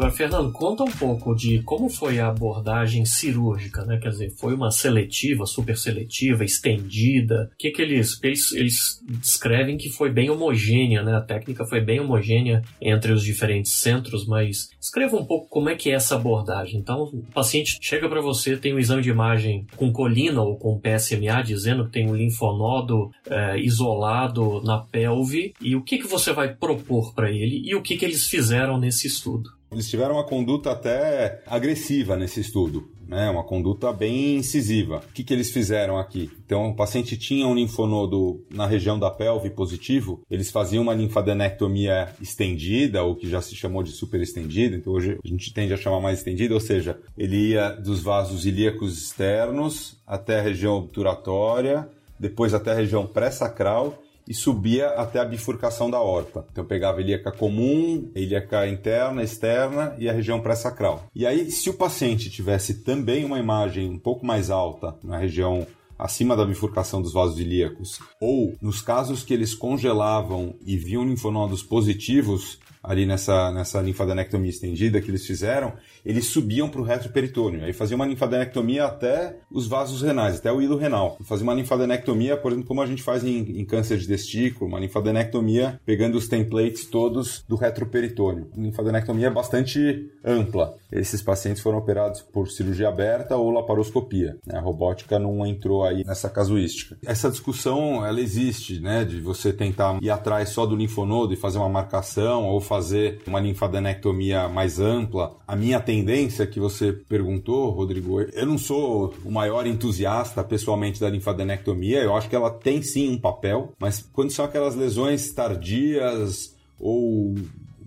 Agora, 0.00 0.14
Fernando, 0.14 0.50
conta 0.50 0.83
um 0.83 0.90
pouco 0.90 1.35
de 1.35 1.62
como 1.62 1.90
foi 1.90 2.19
a 2.19 2.28
abordagem 2.28 3.04
cirúrgica, 3.04 3.85
né? 3.85 3.99
Quer 3.99 4.09
dizer, 4.09 4.30
foi 4.30 4.54
uma 4.54 4.71
seletiva, 4.71 5.45
super 5.45 5.76
seletiva, 5.76 6.42
estendida? 6.42 7.50
O 7.52 7.57
que 7.59 7.71
que 7.71 7.83
eles, 7.83 8.19
eles, 8.23 8.50
eles 8.52 8.99
descrevem 9.07 9.76
que 9.76 9.90
foi 9.90 10.11
bem 10.11 10.30
homogênea, 10.30 11.02
né? 11.02 11.14
A 11.14 11.21
técnica 11.21 11.66
foi 11.66 11.83
bem 11.83 12.00
homogênea 12.00 12.62
entre 12.80 13.12
os 13.12 13.23
diferentes 13.23 13.73
centros, 13.73 14.26
mas 14.26 14.71
escreva 14.80 15.19
um 15.19 15.25
pouco 15.26 15.50
como 15.50 15.69
é 15.69 15.75
que 15.75 15.90
é 15.90 15.97
essa 15.97 16.14
abordagem. 16.14 16.80
Então, 16.80 17.02
o 17.02 17.23
paciente 17.35 17.76
chega 17.83 18.09
para 18.09 18.23
você, 18.23 18.57
tem 18.57 18.73
um 18.73 18.78
exame 18.78 19.02
de 19.02 19.11
imagem 19.11 19.66
com 19.76 19.92
colina 19.92 20.40
ou 20.40 20.57
com 20.57 20.80
PSMA, 20.80 21.42
dizendo 21.42 21.85
que 21.85 21.92
tem 21.92 22.09
um 22.09 22.16
linfonodo 22.16 23.11
é, 23.28 23.61
isolado 23.61 24.62
na 24.62 24.78
pelve, 24.78 25.52
e 25.61 25.76
o 25.76 25.83
que, 25.83 25.99
que 25.99 26.09
você 26.09 26.33
vai 26.33 26.54
propor 26.54 27.12
para 27.14 27.30
ele 27.30 27.61
e 27.66 27.75
o 27.75 27.83
que, 27.83 27.99
que 27.99 28.04
eles 28.07 28.26
fizeram 28.26 28.80
nesse 28.80 29.07
estudo? 29.07 29.60
Eles 29.73 29.89
tiveram 29.89 30.17
uma 30.17 30.25
conduta 30.25 30.73
até 30.73 31.43
agressiva 31.47 32.17
nesse 32.17 32.41
estudo, 32.41 32.91
né? 33.07 33.31
Uma 33.31 33.45
conduta 33.45 33.93
bem 33.93 34.37
incisiva. 34.37 35.03
O 35.09 35.12
que, 35.12 35.23
que 35.23 35.33
eles 35.33 35.50
fizeram 35.53 35.97
aqui? 35.97 36.29
Então, 36.45 36.71
o 36.71 36.75
paciente 36.75 37.17
tinha 37.17 37.47
um 37.47 37.55
linfonodo 37.55 38.45
na 38.50 38.67
região 38.67 38.99
da 38.99 39.11
pelve 39.11 39.50
positivo, 39.50 40.23
eles 40.29 40.50
faziam 40.50 40.83
uma 40.83 40.95
linfadenectomia 40.95 42.09
estendida, 42.21 43.05
ou 43.05 43.15
que 43.15 43.29
já 43.29 43.41
se 43.41 43.55
chamou 43.55 43.83
de 43.83 43.93
super 43.93 44.21
estendida, 44.21 44.75
então 44.75 44.93
hoje 44.93 45.19
a 45.25 45.29
gente 45.29 45.55
tende 45.55 45.73
a 45.73 45.77
chamar 45.77 46.00
mais 46.00 46.19
estendida, 46.19 46.53
ou 46.53 46.61
seja, 46.61 46.99
ele 47.17 47.50
ia 47.50 47.71
dos 47.71 48.00
vasos 48.00 48.47
ilíacos 48.47 48.99
externos 48.99 49.97
até 50.07 50.41
a 50.41 50.43
região 50.43 50.77
obturatória, 50.79 51.89
depois 52.19 52.53
até 52.53 52.73
a 52.73 52.75
região 52.75 53.07
pré-sacral 53.07 54.03
e 54.30 54.34
subia 54.34 54.90
até 54.90 55.18
a 55.18 55.25
bifurcação 55.25 55.90
da 55.90 56.00
horta. 56.00 56.46
Então 56.52 56.64
pegava 56.64 57.00
ilíaca 57.00 57.32
comum, 57.32 58.12
ilíaca 58.14 58.68
interna, 58.68 59.25
externa 59.25 59.96
e 59.99 60.08
a 60.08 60.12
região 60.12 60.40
pré-sacral. 60.40 61.04
E 61.12 61.26
aí, 61.26 61.50
se 61.50 61.68
o 61.68 61.75
paciente 61.75 62.30
tivesse 62.30 62.84
também 62.84 63.25
uma 63.25 63.40
imagem 63.40 63.90
um 63.90 63.99
pouco 63.99 64.25
mais 64.25 64.49
alta 64.49 64.96
na 65.02 65.18
região 65.18 65.66
acima 65.99 66.37
da 66.37 66.46
bifurcação 66.46 67.02
dos 67.02 67.12
vasos 67.12 67.40
ilíacos, 67.40 67.99
ou 68.20 68.54
nos 68.62 68.80
casos 68.80 69.25
que 69.25 69.34
eles 69.34 69.52
congelavam 69.52 70.54
e 70.64 70.76
viam 70.76 71.04
linfonodos 71.04 71.60
positivos, 71.64 72.60
ali 72.82 73.06
nessa, 73.06 73.50
nessa 73.52 73.80
linfadenectomia 73.80 74.50
estendida 74.50 75.00
que 75.00 75.10
eles 75.10 75.26
fizeram, 75.26 75.75
eles 76.04 76.26
subiam 76.26 76.68
para 76.68 76.80
o 76.80 76.84
retroperitônio. 76.84 77.64
Aí 77.64 77.72
faziam 77.72 77.96
uma 77.96 78.06
linfadenectomia 78.06 78.84
até 78.84 79.37
os 79.50 79.66
vasos 79.66 80.02
renais, 80.02 80.38
até 80.38 80.52
o 80.52 80.62
hilo 80.62 80.76
renal. 80.76 81.18
Fazia 81.25 81.44
uma 81.44 81.54
linfadenectomia, 81.54 82.37
por 82.37 82.52
exemplo, 82.52 82.68
como 82.68 82.82
a 82.82 82.87
gente 82.87 83.02
faz 83.02 83.25
em, 83.25 83.60
em 83.60 83.64
câncer 83.64 83.99
de 83.99 84.06
testículo, 84.06 84.68
uma 84.68 84.80
linfadenectomia 84.80 85.80
pegando 85.84 86.16
os 86.16 86.28
templates 86.28 86.87
todos 86.87 87.44
do 87.49 87.56
retroperitônio. 87.56 88.49
Linfadenectomia 88.56 89.30
bastante 89.30 90.10
ampla. 90.25 90.75
Esses 90.90 91.22
pacientes 91.22 91.62
foram 91.62 91.78
operados 91.78 92.20
por 92.20 92.49
cirurgia 92.49 92.88
aberta 92.88 93.37
ou 93.37 93.50
laparoscopia. 93.50 94.37
Né? 94.46 94.58
A 94.58 94.60
robótica 94.60 95.18
não 95.18 95.46
entrou 95.46 95.84
aí 95.84 96.04
nessa 96.04 96.28
casuística. 96.28 96.96
Essa 97.04 97.30
discussão, 97.30 98.04
ela 98.04 98.20
existe, 98.20 98.80
né, 98.80 99.04
de 99.04 99.20
você 99.20 99.52
tentar 99.52 99.99
ir 100.02 100.10
atrás 100.10 100.50
só 100.50 100.66
do 100.66 100.76
linfonodo 100.76 101.32
e 101.32 101.37
fazer 101.37 101.58
uma 101.58 101.68
marcação 101.68 102.49
ou 102.49 102.60
fazer 102.71 103.21
uma 103.27 103.41
linfadenectomia 103.41 104.49
mais 104.49 104.79
ampla. 104.79 105.37
A 105.45 105.57
minha 105.57 105.81
tendência 105.81 106.47
que 106.47 106.61
você 106.61 106.93
perguntou, 106.93 107.69
Rodrigo, 107.71 108.21
eu 108.21 108.47
não 108.47 108.57
sou 108.57 109.12
o 109.25 109.31
maior 109.33 109.67
entusiasta 109.67 110.45
pessoalmente 110.45 111.00
da 111.00 111.11
linfadenectomia, 111.11 111.99
eu 111.99 112.15
acho 112.15 112.29
que 112.29 112.37
ela 112.37 112.49
tem 112.49 112.81
sim 112.81 113.11
um 113.11 113.19
papel, 113.19 113.73
mas 113.77 114.09
quando 114.12 114.31
são 114.31 114.45
aquelas 114.45 114.77
lesões 114.77 115.33
tardias 115.33 116.55
ou 116.79 117.35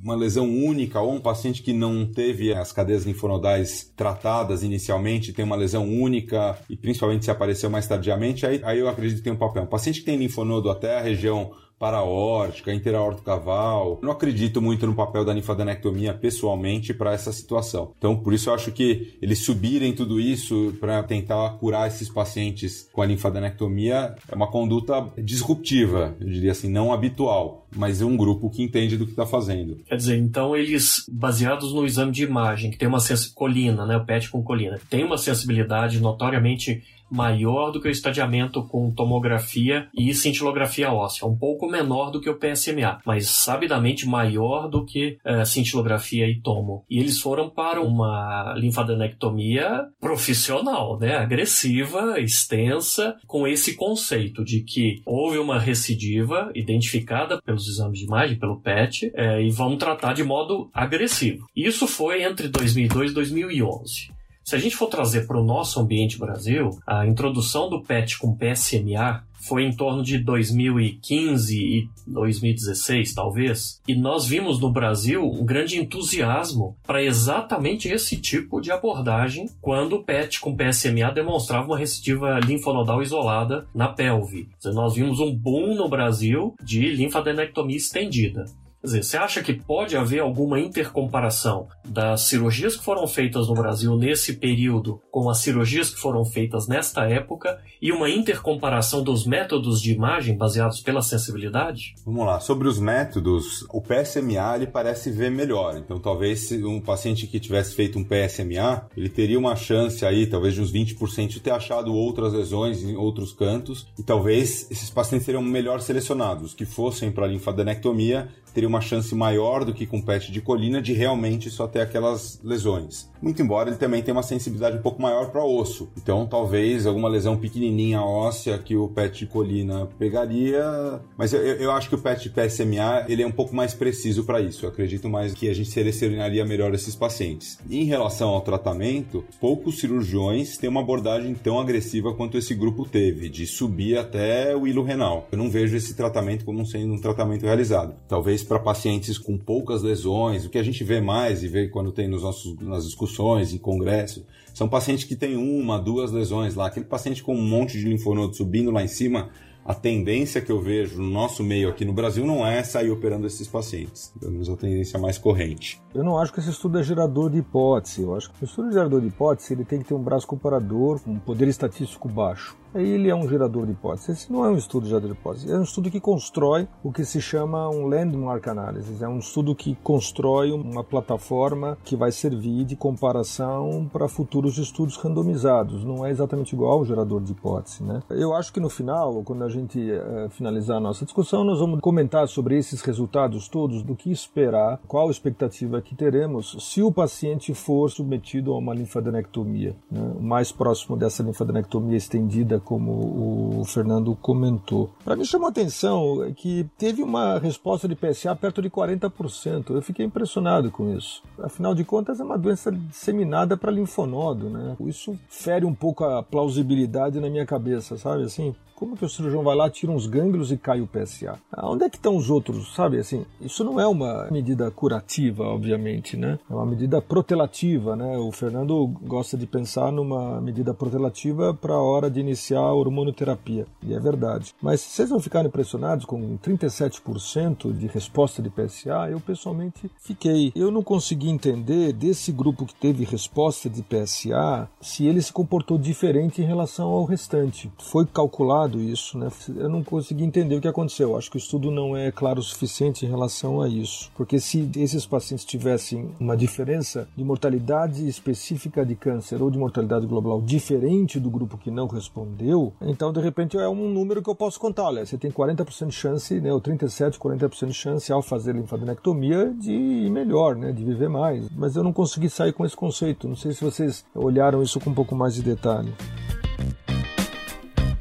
uma 0.04 0.16
lesão 0.16 0.54
única 0.54 1.00
ou 1.00 1.13
um 1.13 1.22
paciente 1.22 1.63
que 1.63 1.72
não 1.72 2.06
teve 2.06 2.54
as 2.54 2.74
cadeias 2.74 3.06
linfonodais 3.06 3.90
tratadas 3.96 4.63
inicialmente, 4.63 5.32
tem 5.32 5.46
uma 5.46 5.56
lesão 5.56 5.88
única 5.88 6.58
e 6.70 6.75
principalmente 6.75 7.24
se 7.24 7.32
apareceu 7.32 7.70
mais 7.70 7.88
tardiamente, 7.88 8.46
aí, 8.46 8.60
aí 8.66 8.80
eu 8.80 8.90
acredito 8.90 9.20
que 9.20 9.24
tem 9.24 9.32
um 9.32 9.38
papel. 9.38 9.63
Um 9.63 9.68
paciente 9.68 10.02
que 10.02 10.06
tem 10.06 10.18
linfonodo 10.18 10.70
até 10.70 10.98
a 10.98 11.02
região 11.02 11.54
paraórtica, 11.84 12.74
interaortocaval. 12.74 14.00
Não 14.02 14.13
acredito 14.13 14.62
muito 14.62 14.88
no 14.88 14.96
papel 14.96 15.25
da 15.25 15.34
linfadenectomia 15.34 16.13
pessoalmente 16.13 16.94
para 16.94 17.12
essa 17.12 17.34
situação. 17.34 17.92
Então, 17.98 18.16
por 18.16 18.34
isso 18.34 18.50
eu 18.50 18.54
acho 18.54 18.72
que 18.72 19.18
eles 19.22 19.40
subirem 19.40 19.92
tudo 19.92 20.18
isso 20.18 20.74
para 20.80 21.04
tentar 21.04 21.58
curar 21.60 21.90
esses 21.90 22.08
pacientes 22.08 22.88
com 22.94 23.02
a 23.02 23.06
linfadenectomia 23.06 24.16
é 24.32 24.34
uma 24.34 24.50
conduta 24.50 25.12
disruptiva, 25.18 26.16
eu 26.22 26.30
diria 26.30 26.54
assim, 26.54 26.70
não 26.70 26.94
habitual, 26.94 27.68
mas 27.75 28.02
é 28.02 28.06
um 28.06 28.16
grupo 28.16 28.50
que 28.50 28.63
entende 28.63 28.96
do 28.96 29.04
que 29.06 29.12
está 29.12 29.25
fazendo. 29.25 29.82
Quer 29.86 29.98
dizer, 29.98 30.16
então 30.16 30.56
eles, 30.56 31.04
baseados 31.12 31.74
no 31.74 31.86
exame 31.86 32.13
de 32.13 32.24
imagem, 32.24 32.72
que 32.72 32.78
tem 32.78 32.88
uma 32.88 33.02
sensibilidade, 33.02 33.34
colina, 33.36 33.86
né, 33.86 33.98
o 33.98 34.06
PET 34.06 34.30
com 34.30 34.42
colina, 34.42 34.80
tem 34.90 35.04
uma 35.04 35.18
sensibilidade 35.18 36.00
notoriamente 36.00 36.82
maior 37.13 37.72
do 37.72 37.79
que 37.79 37.88
o 37.88 37.91
estadiamento 37.91 38.63
com 38.63 38.91
tomografia 38.91 39.88
e 39.93 40.13
cintilografia 40.13 40.91
óssea, 40.91 41.27
um 41.27 41.38
pouco 41.38 41.70
menor 41.70 42.10
do 42.10 42.20
que 42.20 42.29
o 42.29 42.39
PSMA, 42.39 43.00
mas 43.05 43.27
sabidamente 43.27 44.08
maior 44.08 44.67
do 44.67 44.84
que 44.84 45.17
é, 45.24 45.46
cintilografia 45.46 46.27
e 46.27 46.41
tomo. 46.41 46.84
E 46.89 47.00
eles 47.00 47.20
foram 47.20 47.50
para 47.50 47.82
uma 47.82 48.55
linfadenectomia 48.58 49.86
profissional, 50.00 50.98
né, 51.00 51.17
agressiva, 51.17 52.20
extensa, 52.20 53.15
com 53.27 53.48
esse 53.48 53.75
conceito 53.75 54.43
de 54.43 54.62
que 54.62 55.01
houve 55.05 55.38
uma 55.38 55.60
recidiva 55.60 56.51
identificada 56.55 57.39
pelos 57.41 57.67
exames 57.67 58.00
de 58.00 58.05
imagem, 58.05 58.39
pelo 58.39 58.60
PET, 58.60 59.12
é, 59.15 59.41
e 59.43 59.51
vamos 59.51 59.77
tratar 59.77 60.13
de 60.13 60.24
modo 60.24 60.70
agressivo. 60.74 61.48
Isso 61.55 61.86
foi 61.86 62.24
entre 62.24 62.48
2002 62.48 63.12
e 63.12 63.13
2011. 63.13 64.12
Se 64.43 64.55
a 64.55 64.59
gente 64.59 64.75
for 64.75 64.88
trazer 64.88 65.25
para 65.25 65.39
o 65.39 65.43
nosso 65.43 65.79
ambiente 65.79 66.19
Brasil, 66.19 66.77
a 66.85 67.07
introdução 67.07 67.69
do 67.69 67.81
PET 67.81 68.17
com 68.17 68.35
PSMA 68.35 69.23
foi 69.43 69.63
em 69.63 69.73
torno 69.73 70.03
de 70.03 70.17
2015 70.17 71.57
e 71.57 71.89
2016, 72.07 73.13
talvez, 73.13 73.81
e 73.88 73.95
nós 73.95 74.25
vimos 74.25 74.59
no 74.59 74.71
Brasil 74.71 75.23
um 75.23 75.45
grande 75.45 75.77
entusiasmo 75.77 76.77
para 76.85 77.03
exatamente 77.03 77.88
esse 77.88 78.17
tipo 78.17 78.59
de 78.59 78.71
abordagem 78.71 79.50
quando 79.62 79.97
o 79.97 80.03
PET 80.03 80.41
com 80.41 80.55
PSMA 80.55 81.12
demonstrava 81.13 81.67
uma 81.67 81.77
recidiva 81.77 82.39
linfonodal 82.39 83.01
isolada 83.01 83.65
na 83.73 83.88
pelve. 83.88 84.50
Nós 84.65 84.95
vimos 84.95 85.19
um 85.19 85.33
boom 85.33 85.73
no 85.75 85.89
Brasil 85.89 86.53
de 86.62 86.89
linfadenectomia 86.93 87.77
estendida. 87.77 88.45
Quer 88.84 88.88
dizer, 88.88 89.04
você 89.04 89.16
acha 89.16 89.42
que 89.42 89.54
pode 89.54 89.96
haver 89.96 90.20
alguma 90.20 90.60
intercomparação 90.60 91.70
das 91.86 92.24
cirurgias 92.24 92.75
que 92.75 92.84
foram 92.84 93.08
feitas 93.08 93.48
no 93.48 93.54
Brasil 93.54 93.96
nesse 93.96 94.34
período 94.34 95.00
com 95.10 95.30
as 95.30 95.38
cirurgias 95.38 95.90
que 95.90 95.98
foram 95.98 96.25
feitas 96.25 96.68
nesta 96.68 97.06
época 97.06 97.62
e 97.82 97.94
uma 97.94 98.10
intercomparação 98.10 99.02
dos 99.02 99.25
métodos 99.25 99.82
de 99.82 99.94
imagem 99.94 100.36
baseados 100.36 100.82
pela 100.82 101.02
sensibilidade? 101.02 101.96
Vamos 102.06 102.25
lá, 102.25 102.42
sobre 102.42 102.68
os 102.68 102.78
métodos, 102.78 103.66
o 103.70 103.82
PSMA 103.82 104.58
ele 104.58 104.68
parece 104.68 105.10
ver 105.12 105.32
melhor. 105.32 105.78
Então, 105.78 105.98
talvez 105.98 106.52
um 106.52 106.82
paciente 106.82 107.25
que 107.25 107.40
tivesse 107.40 107.74
feito 107.75 107.98
um 107.98 108.04
PSMA, 108.04 108.86
ele 108.98 109.08
teria 109.08 109.40
uma 109.40 109.56
chance 109.56 110.06
aí, 110.06 110.28
talvez 110.28 110.56
de 110.56 110.62
uns 110.62 110.74
20% 110.74 111.28
de 111.28 111.40
ter 111.40 111.52
achado 111.52 111.94
outras 111.94 112.34
lesões 112.34 112.84
em 112.84 112.98
outros 112.98 113.32
cantos 113.32 113.88
e 113.98 114.04
talvez 114.04 114.70
esses 114.70 114.90
pacientes 114.90 115.25
seriam 115.25 115.42
melhor 115.42 115.80
selecionados. 115.80 116.48
Os 116.48 116.54
que 116.54 116.66
fossem 116.66 117.13
para 117.13 117.28
linfadenectomia 117.28 118.28
teria 118.53 118.69
uma 118.69 118.81
chance 118.81 119.13
maior 119.15 119.65
do 119.65 119.74
que 119.74 119.86
com 119.86 120.01
PET 120.01 120.31
de 120.31 120.41
colina 120.41 120.81
de 120.81 120.93
realmente 120.93 121.50
só 121.50 121.67
ter 121.67 121.81
aquelas 121.81 122.39
lesões. 122.43 123.12
Muito 123.22 123.41
embora 123.41 123.69
ele 123.69 123.77
também 123.77 124.01
tenha 124.01 124.15
uma 124.15 124.24
sensibilidade 124.24 124.77
um 124.77 124.81
pouco 124.81 125.01
maior 125.01 125.31
para 125.31 125.43
osso. 125.43 125.89
Então, 125.98 126.27
talvez 126.27 126.86
alguma 126.86 127.07
lesão 127.07 127.38
pequenininha 127.38 128.01
óssea 128.01 128.57
que 128.57 128.75
o 128.75 128.89
PET 128.89 129.19
de 129.19 129.25
colina 129.27 129.88
pegaria, 129.98 131.01
mas 131.17 131.33
eu, 131.33 131.41
eu 131.41 131.72
acho 131.72 131.89
que 131.89 131.95
o 131.95 131.98
PET 131.98 132.24
de 132.24 132.29
PSMA 132.29 133.05
ele 133.07 133.24
é 133.24 133.27
um 133.27 133.31
pouco 133.31 133.55
mais 133.55 133.74
preciso 133.74 134.24
para 134.25 134.41
isso. 134.41 134.65
Eu 134.65 134.69
acredito 134.69 135.10
mais 135.10 135.33
que 135.33 135.50
a 135.50 135.53
gente 135.53 135.69
selecionaria 135.69 136.45
melhor 136.45 136.74
esses 136.74 136.95
pacientes. 136.95 137.57
E 137.69 137.79
em 137.79 137.86
relação 137.86 138.29
ao 138.29 138.41
tratamento, 138.41 139.24
poucos 139.39 139.79
cirurgiões 139.79 140.57
têm 140.57 140.69
uma 140.69 140.81
abordagem 140.81 141.33
tão 141.33 141.60
agressiva 141.60 142.13
quanto 142.13 142.38
esse 142.38 142.53
grupo 142.53 142.86
teve, 142.86 143.29
de 143.29 143.48
subir 143.48 143.98
até 143.98 144.55
o 144.55 144.67
hilo 144.67 144.83
renal. 144.83 145.27
Eu 145.31 145.38
não 145.38 145.50
vejo 145.50 145.75
esse 145.75 145.95
tratamento 145.95 146.45
como 146.45 146.65
sendo 146.65 146.93
um 146.93 147.00
tratamento 147.00 147.43
realizado. 147.43 147.95
Talvez 148.07 148.42
para 148.43 148.59
pacientes 148.59 149.17
com 149.17 149.38
poucas 149.38 149.81
lesões, 149.81 150.45
o 150.45 150.50
que 150.50 150.57
a 150.57 150.63
gente 150.63 150.83
vê 150.83 151.01
mais 151.01 151.43
e 151.43 151.47
vê 151.47 151.67
quando 151.67 151.91
tem 151.91 152.07
nos 152.07 152.23
nossos, 152.23 152.57
nas 152.59 152.85
discussões, 152.85 153.53
em 153.53 153.57
congresso, 153.57 154.25
são 154.53 154.67
pacientes 154.67 155.03
que 155.03 155.15
têm 155.15 155.35
uma, 155.35 155.79
duas 155.79 156.12
lesões 156.12 156.55
lá. 156.55 156.67
Aquele 156.67 156.85
paciente 156.85 157.23
com 157.23 157.35
um 157.35 157.41
monte 157.41 157.79
de 157.79 157.88
linfonodo 157.88 158.35
subindo 158.35 158.71
lá 158.71 158.83
em 158.83 158.88
cima, 158.88 159.29
a 159.65 159.73
tendência 159.73 160.41
que 160.41 160.51
eu 160.51 160.59
vejo 160.59 161.01
no 161.01 161.09
nosso 161.09 161.43
meio 161.43 161.69
aqui 161.69 161.85
no 161.85 161.93
Brasil 161.93 162.25
não 162.25 162.45
é 162.45 162.62
sair 162.63 162.91
operando 162.91 163.25
esses 163.25 163.47
pacientes. 163.47 164.13
Pelo 164.19 164.31
menos 164.33 164.50
a 164.50 164.57
tendência 164.57 165.00
mais 165.00 165.17
corrente. 165.17 165.81
Eu 165.93 166.03
não 166.03 166.17
acho 166.17 166.33
que 166.33 166.39
esse 166.39 166.50
estudo 166.50 166.79
é 166.79 166.83
gerador 166.83 167.29
de 167.29 167.38
hipótese. 167.38 168.01
Eu 168.01 168.15
acho 168.15 168.29
que 168.31 168.43
o 168.43 168.45
estudo 168.45 168.67
de 168.67 168.73
gerador 168.73 169.00
de 169.00 169.07
hipótese 169.07 169.53
ele 169.53 169.63
tem 169.63 169.79
que 169.79 169.85
ter 169.85 169.93
um 169.93 170.03
braço 170.03 170.27
comparador 170.27 171.00
com 171.00 171.12
um 171.12 171.19
poder 171.19 171.47
estatístico 171.47 172.09
baixo. 172.09 172.57
Ele 172.75 173.10
é 173.10 173.15
um 173.15 173.27
gerador 173.27 173.65
de 173.65 173.72
hipóteses. 173.72 174.10
Esse 174.10 174.32
não 174.32 174.46
é 174.46 174.50
um 174.50 174.58
estudo 174.58 174.84
de 174.84 174.89
gerador 174.89 175.12
de 175.12 175.18
hipóteses, 175.18 175.50
é 175.50 175.58
um 175.58 175.63
estudo 175.63 175.92
que 175.92 176.00
constrói 176.00 176.68
o 176.84 176.92
que 176.92 177.06
se 177.06 177.22
chama 177.22 177.70
um 177.70 177.88
landmark 177.88 178.48
analysis, 178.48 179.01
é 179.01 179.08
um 179.08 179.20
estudo 179.20 179.56
que 179.56 179.75
constrói 179.84 180.51
uma 180.51 180.84
plataforma 180.84 181.77
que 181.84 181.96
vai 181.96 182.12
servir 182.12 182.65
de 182.65 182.75
comparação 182.75 183.89
para 183.92 184.08
futuros 184.08 184.58
estudos 184.58 184.98
randomizados. 184.98 185.84
Não 185.84 186.06
é 186.06 186.10
exatamente 186.10 186.53
igual 186.53 186.80
ao 186.80 186.86
gerador 186.86 187.22
de 187.22 187.32
hipótese, 187.32 187.84
né? 187.84 188.01
Eu 188.10 188.34
acho 188.34 188.51
que 188.51 188.60
no 188.60 188.70
final, 188.70 189.22
quando 189.24 189.44
a 189.44 189.50
gente 189.50 189.80
uh, 189.80 190.30
finalizar 190.30 190.77
a 190.77 190.80
nossa 190.80 191.06
discussão, 191.06 191.44
nós 191.44 191.60
vamos 191.60 191.80
comentar 191.80 192.27
sobre 192.27 192.58
esses 192.58 192.82
resultados 192.82 193.48
todos, 193.48 193.84
do 193.84 193.96
que 193.96 194.12
esperar, 194.12 194.80
qual 194.88 195.08
a 195.08 195.12
expectativa 195.12 195.82
que 195.82 195.96
teremos 195.96 196.56
se 196.60 196.82
o 196.82 196.92
paciente 196.92 197.53
for 197.53 197.89
submetido 197.89 198.53
a 198.53 198.58
uma 198.58 198.74
linfadenectomia, 198.74 199.75
né? 199.92 200.15
mais 200.20 200.51
próximo 200.51 200.98
dessa 200.98 201.24
linfadenectomia 201.24 201.98
estendida, 201.98 202.60
como 202.63 203.60
o 203.60 203.65
Fernando 203.65 204.15
comentou. 204.22 204.91
Para 205.03 205.15
mim 205.15 205.25
chamou 205.25 205.48
a 205.48 205.51
atenção 205.51 206.32
que 206.36 206.65
teve 206.77 207.03
uma 207.03 207.39
resposta 207.39 207.88
de 207.88 207.96
PSA 207.96 208.36
perto 208.36 208.62
de 208.62 208.70
40%. 208.70 209.72
Eu 209.72 209.82
fiquei 209.82 210.05
impressionado 210.05 210.72
com 210.72 210.96
isso. 210.96 211.22
Afinal 211.41 211.75
de 211.75 211.84
contas, 211.84 212.20
é 212.20 212.24
uma 212.24 212.38
doença 212.38 212.72
disseminada 212.72 213.58
para 213.58 213.72
linfonodo, 213.72 214.50
né? 214.50 214.75
Isso 214.82 215.17
fere 215.29 215.65
um 215.65 215.74
pouco 215.74 216.03
a 216.03 216.24
plausibilidade 216.24 217.20
na 217.20 217.29
minha 217.29 217.46
cabeça, 217.46 217.98
sabe 217.98 218.24
assim? 218.24 218.55
Como 218.84 218.98
que 218.98 219.06
o 219.06 219.10
cirurgião 219.10 219.44
vai 219.44 219.56
lá, 219.56 219.70
tira 219.70 219.94
uns 219.94 220.06
gânglios 220.08 220.52
e 220.52 220.58
cai 220.58 220.82
o 220.82 220.88
PSA? 220.88 221.40
Ah, 221.50 221.72
onde 221.72 221.86
é 221.86 221.90
que 221.90 221.96
estão 221.96 222.18
os 222.18 222.30
outros, 222.30 222.75
sabe? 222.75 222.98
Assim, 222.98 223.25
isso 223.40 223.63
não 223.63 223.80
é 223.80 223.88
uma 223.88 224.28
medida 224.30 224.70
curativa, 224.70 225.46
obviamente, 225.46 226.18
né? 226.18 226.38
É 226.52 226.54
uma 226.54 226.66
medida 226.66 227.02
protelativa, 227.02 227.96
né? 227.96 228.18
O 228.18 228.30
Fernando 228.30 228.86
gosta 229.04 229.38
de 229.38 229.48
pensar 229.48 229.90
numa 229.90 230.42
medida 230.42 230.74
protelativa 230.74 231.54
para 231.54 231.75
a 231.75 231.82
hora 231.82 232.12
de 232.12 232.20
iniciar 232.20 232.60
a 232.60 232.74
hormonoterapia, 232.74 233.66
e 233.82 233.94
é 233.94 234.00
verdade. 234.02 234.54
Mas 234.62 234.82
vocês 234.82 235.10
vão 235.10 235.22
ficar 235.22 235.46
impressionados 235.46 236.04
com 236.04 236.38
37% 236.40 237.72
de 237.72 237.88
resposta 237.88 238.42
de 238.42 238.50
PSA? 238.50 239.10
Eu 239.10 239.22
pessoalmente 239.22 239.90
fiquei. 239.98 240.52
Eu 240.54 240.70
não 240.70 240.84
consegui 240.84 241.30
entender 241.30 241.94
desse 241.94 242.34
grupo 242.34 242.66
que 242.66 242.75
teve 242.75 243.06
resposta 243.06 243.70
de 243.70 243.82
PSA 243.82 244.68
se 244.82 245.06
ele 245.06 245.22
se 245.22 245.32
comportou 245.32 245.78
diferente 245.78 246.42
em 246.42 246.46
relação 246.46 246.90
ao 246.90 247.06
restante. 247.06 247.72
Foi 247.80 248.06
calculado 248.06 248.73
isso, 248.80 249.18
né? 249.18 249.30
Eu 249.56 249.70
não 249.70 249.84
consegui 249.84 250.24
entender 250.24 250.56
o 250.56 250.62
que 250.62 250.68
aconteceu. 250.68 251.18
Acho 251.18 251.30
que 251.30 251.38
o 251.38 251.39
estudo 251.39 251.72
não 251.72 251.96
é 251.96 252.12
claro 252.12 252.39
o 252.39 252.44
suficiente 252.44 253.06
em 253.06 253.10
relação 253.10 253.62
a 253.62 253.68
isso. 253.68 254.12
Porque 254.15 254.39
se 254.39 254.70
esses 254.75 255.06
pacientes 255.06 255.46
tivessem 255.46 256.10
uma 256.20 256.36
diferença 256.36 257.08
de 257.15 257.24
mortalidade 257.24 258.08
específica 258.08 258.86
de 258.86 258.96
câncer 258.96 259.42
ou 259.42 259.50
de 259.50 259.58
mortalidade 259.58 260.06
global 260.06 260.42
diferente 260.42 261.20
do 261.20 261.30
grupo 261.30 261.58
que 261.58 261.72
não 261.72 261.88
respondeu, 261.88 262.74
então 262.82 263.12
de 263.12 263.20
repente 263.20 263.58
é 263.58 263.68
um 263.68 263.89
número 263.89 264.22
que 264.22 264.30
eu 264.30 264.36
posso 264.36 264.60
contar. 264.60 264.84
Olha, 264.84 265.06
você 265.06 265.18
tem 265.18 265.32
40% 265.32 265.88
de 265.88 265.94
chance, 265.94 266.39
né, 266.39 266.51
ou 266.53 266.60
37, 266.60 267.20
40% 267.20 267.68
de 267.68 267.74
chance 267.74 268.12
ao 268.12 268.22
fazer 268.22 268.53
linfadenectomia 268.56 269.53
de 269.53 269.72
ir 269.72 270.10
melhor, 270.10 270.56
né, 270.56 270.72
de 270.72 270.84
viver 270.84 271.10
mais. 271.10 271.50
Mas 271.56 271.75
eu 271.75 271.84
não 271.84 271.94
consegui 271.94 272.30
sair 272.30 272.53
com 272.53 272.65
esse 272.65 272.75
conceito. 272.75 273.27
Não 273.27 273.36
sei 273.36 273.53
se 273.53 273.63
vocês 273.63 274.06
olharam 274.13 274.62
isso 274.62 274.80
com 274.80 274.89
um 274.89 274.94
pouco 274.94 275.15
mais 275.15 275.34
de 275.34 275.42
detalhe. 275.42 275.94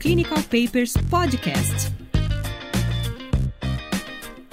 Clinical 0.02 0.38
Papers 0.42 0.94
Podcast. 1.08 1.92